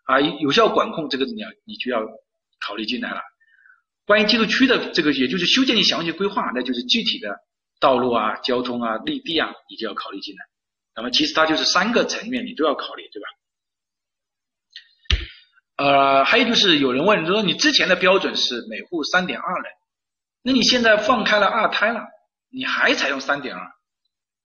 [0.03, 2.01] 啊，有效管控这个你要你就要
[2.59, 3.21] 考虑进来了。
[4.05, 7.33] 关于居住区的这个，也就是修建的详细规划，那就是具体的
[7.79, 10.41] 道路啊、交通啊、绿地啊，你就要考虑进来。
[10.97, 13.27] 那么其实它就是三个层面你都要考虑，对吧？
[15.77, 19.71] 呃，还有就是有人问说，你之前的标准是每户三点二人，
[20.43, 22.01] 那你现在放开了二胎了？
[22.51, 23.71] 你还采用三点二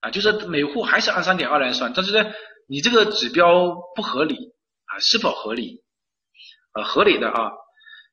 [0.00, 0.10] 啊？
[0.10, 2.30] 就是每户还是按三点二来算，但是呢，
[2.68, 4.52] 你这个指标不合理
[4.84, 4.98] 啊？
[4.98, 5.82] 是否合理？
[6.72, 7.52] 呃，合理的啊，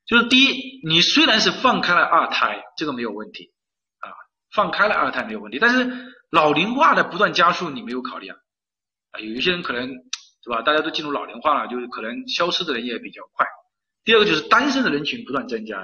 [0.06, 3.52] 就是第一，你虽然是放开了二胎，这个没有问题
[3.98, 4.08] 啊，
[4.52, 8.36] 放开了二胎没有问题，但是老龄化的不断加速，你没有考虑啊？
[9.10, 9.88] 啊，有一些人可能
[10.42, 10.62] 是吧？
[10.62, 13.46] 大家都进入老龄化了，就是可能消失的人也比较快。
[14.04, 15.78] 第二个就是单身的人群不断增加，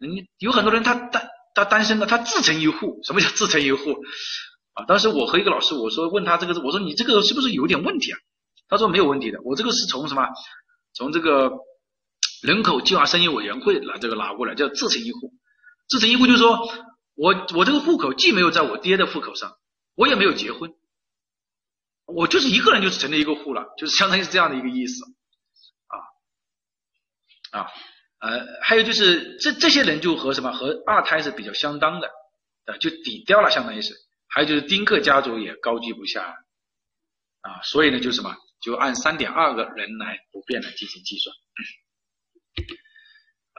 [0.00, 1.28] 嗯，有很多人他单。
[1.58, 3.00] 他单身的，他自成一户。
[3.02, 3.96] 什么叫自成一户
[4.74, 4.84] 啊？
[4.86, 8.18] 当时我和一个老师，我说问他这个，我说你这个是不是有点问题啊？
[8.68, 10.28] 他说没有问题的，我这个是从什么？
[10.94, 11.52] 从这个
[12.42, 15.32] 人口计划生育委员会拿这个拿过来，叫自成一户。
[15.88, 16.68] 自成一户就是说
[17.14, 19.56] 我我这个户口既没有在我爹的户口上，
[19.94, 20.74] 我也没有结婚，
[22.04, 25.04] 我就是一个人就是成了一个户了，就是相当于是这样的一个意思
[27.52, 27.70] 啊啊。
[28.20, 32.08] 呃，还有就是这这些人就和什么和二胎是比较相当的，
[32.66, 33.94] 啊，就抵掉了，相当于是。
[34.30, 36.22] 还有就是丁克家族也高居不下，
[37.40, 41.34] 啊，所以呢就什么就按三点二个人来不变的进行计算。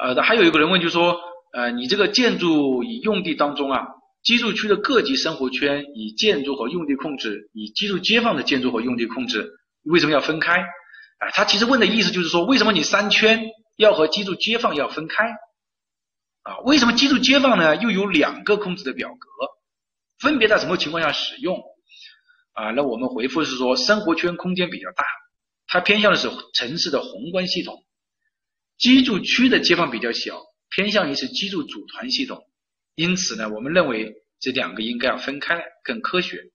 [0.02, 1.20] 呃，还有一个人问就是说，
[1.54, 3.88] 呃，你这个建筑与用地当中啊，
[4.24, 9.50] 居住区的各级生活圈以建筑和用地控制，以居住街坊的建筑和用地控制，
[9.84, 10.62] 为什么要分开？
[10.62, 13.44] 啊，他其实问的意思就是说，为什么你三圈？
[13.80, 15.24] 要和居住街坊要分开
[16.44, 16.60] 啊？
[16.66, 17.78] 为什么居住街坊呢？
[17.78, 19.28] 又有两个控制的表格，
[20.20, 21.58] 分别在什么情况下使用
[22.52, 22.72] 啊？
[22.72, 25.06] 那我们回复是说，生活圈空间比较大，
[25.66, 27.78] 它偏向的是城市的宏观系统；
[28.78, 30.42] 居住区的街坊比较小，
[30.76, 32.38] 偏向于是居住组团系统。
[32.96, 36.52] 因此呢，我们认为这两个应该要分开，更科学。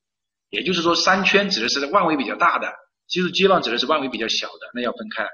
[0.51, 2.71] 也就是说，三圈指的是范围比较大的，
[3.09, 5.27] 居住街坊指的是范围比较小的，那要分开。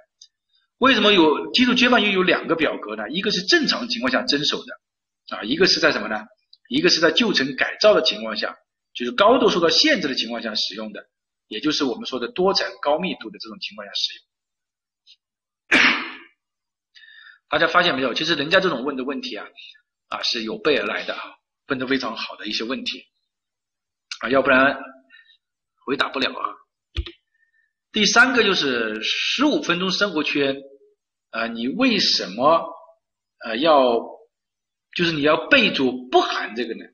[0.80, 3.08] 为什么有居住街坊又有两个表格呢？
[3.10, 6.24] 一个是正常情况下遵守的啊，一个是在什么呢？
[6.70, 8.56] 一个是在旧城改造的情况下，
[8.94, 11.04] 就是高度受到限制的情况下使用的，
[11.48, 15.80] 也就是我们说的多层高密度的这种情况下使用。
[17.50, 18.14] 大家发现没有？
[18.14, 19.46] 其实人家这种问的问题啊
[20.08, 21.22] 啊是有备而来的啊，
[21.68, 23.04] 问的非常好的一些问题
[24.20, 24.80] 啊，要不然
[25.84, 26.54] 回答不了啊。
[27.92, 30.56] 第三个就是十五分钟生活圈，
[31.30, 32.66] 呃，你为什么
[33.44, 33.98] 呃要
[34.94, 36.84] 就是你要备注不含这个呢？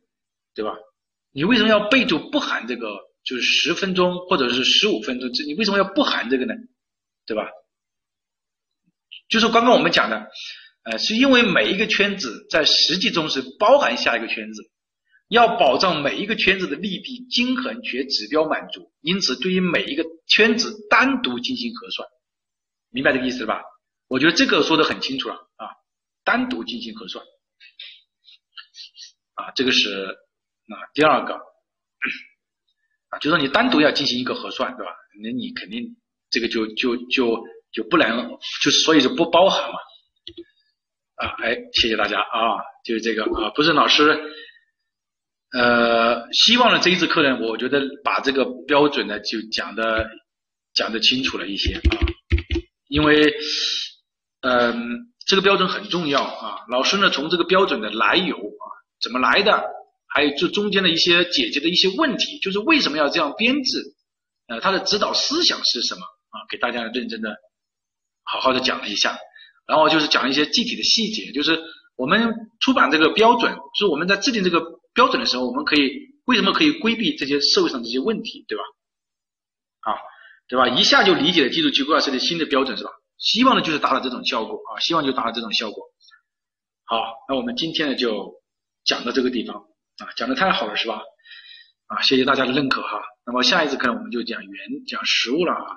[0.54, 0.72] 对吧？
[1.32, 2.88] 你为什么要备注不含这个？
[3.24, 6.54] 就是十分钟或者是十五分钟，这你为什么要不含这个呢？
[7.26, 7.48] 对吧？
[9.28, 10.28] 就是刚刚我们讲的，
[10.84, 14.70] 呃，是因为每一个圈子在实际中是包含下一个圈子。
[15.28, 22.08] 要保障每一个圈子的利弊均衡且指标满足，因此对于每一个圈子单独进行核算，
[22.90, 23.60] 明白这个意思吧？
[24.08, 25.68] 我觉得这个说的很清楚了啊，
[26.24, 27.24] 单独进行核算
[29.34, 29.90] 啊，这个是
[30.68, 31.34] 啊第二个
[33.10, 34.92] 啊，就说你单独要进行一个核算，对吧？
[35.22, 35.96] 那你肯定
[36.30, 37.42] 这个就就就
[37.72, 39.78] 就不能，就所以就不包含嘛
[41.16, 44.32] 啊，哎，谢谢大家啊，就是这个啊，不是老师。
[45.52, 50.10] 呃，希望呢这一次课呢，我觉得把这个标准呢就讲的
[50.74, 51.96] 讲的清楚了一些啊，
[52.88, 53.32] 因为
[54.40, 58.64] 嗯这个标准很重要啊，老师呢从这个标准的来由啊
[59.02, 59.64] 怎么来的，
[60.08, 63.82] 还有这中间的一些解决的一些问题，就是为什么要这样编制，
[64.48, 67.36] 呃它的指导思想是什么啊，给大家认真的
[68.24, 69.18] 好好的讲了一下，
[69.66, 71.60] 然后就是讲一些具体的细节，就是
[71.96, 74.62] 我们出版这个标准，就是我们在制定这个。
[74.96, 75.92] 标准的时候，我们可以
[76.24, 78.64] 为什么可以规避这些社会上这些问题，对吧？
[79.82, 79.92] 啊，
[80.48, 80.66] 对吧？
[80.68, 82.90] 一下就理解了基础规划设计新的标准是吧？
[83.18, 85.84] 希望呢就是达到这种效果啊，希望就达到这种效果。
[86.84, 88.34] 好，那我们今天呢就
[88.84, 91.02] 讲到这个地方啊，讲的太好了是吧？
[91.86, 93.00] 啊，谢谢大家的认可哈。
[93.24, 95.76] 那么下一次课我们就讲原讲实物了啊，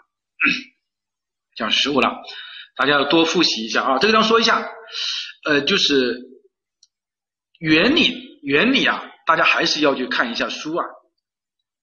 [1.56, 2.22] 讲实物了，
[2.76, 3.98] 大家要多复习一下啊。
[4.00, 4.70] 这个地方说一下，
[5.46, 6.28] 呃，就是。
[7.60, 10.86] 原理原理啊，大家还是要去看一下书啊。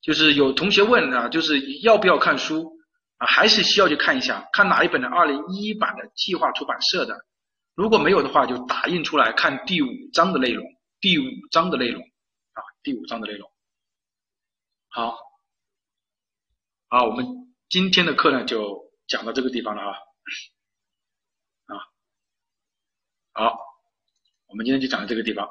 [0.00, 2.75] 就是有同学问啊，就是要不要看书
[3.18, 3.26] 啊？
[3.26, 7.16] 还是需要去看一下，看哪一本的二零一一版的计划出版社的。
[7.74, 10.64] 如果没有的话，就打印出来看第五章的内容。
[10.98, 13.52] 第五章的内容啊，第五章的内容。
[14.88, 15.14] 好，
[16.88, 17.26] 好，我们
[17.68, 19.92] 今天的课呢就讲到这个地方了啊。
[21.66, 21.76] 啊，
[23.34, 23.58] 好，
[24.46, 25.46] 我们今天就讲到这个地方。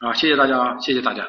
[0.00, 1.28] 啊，谢谢大家，谢谢大家。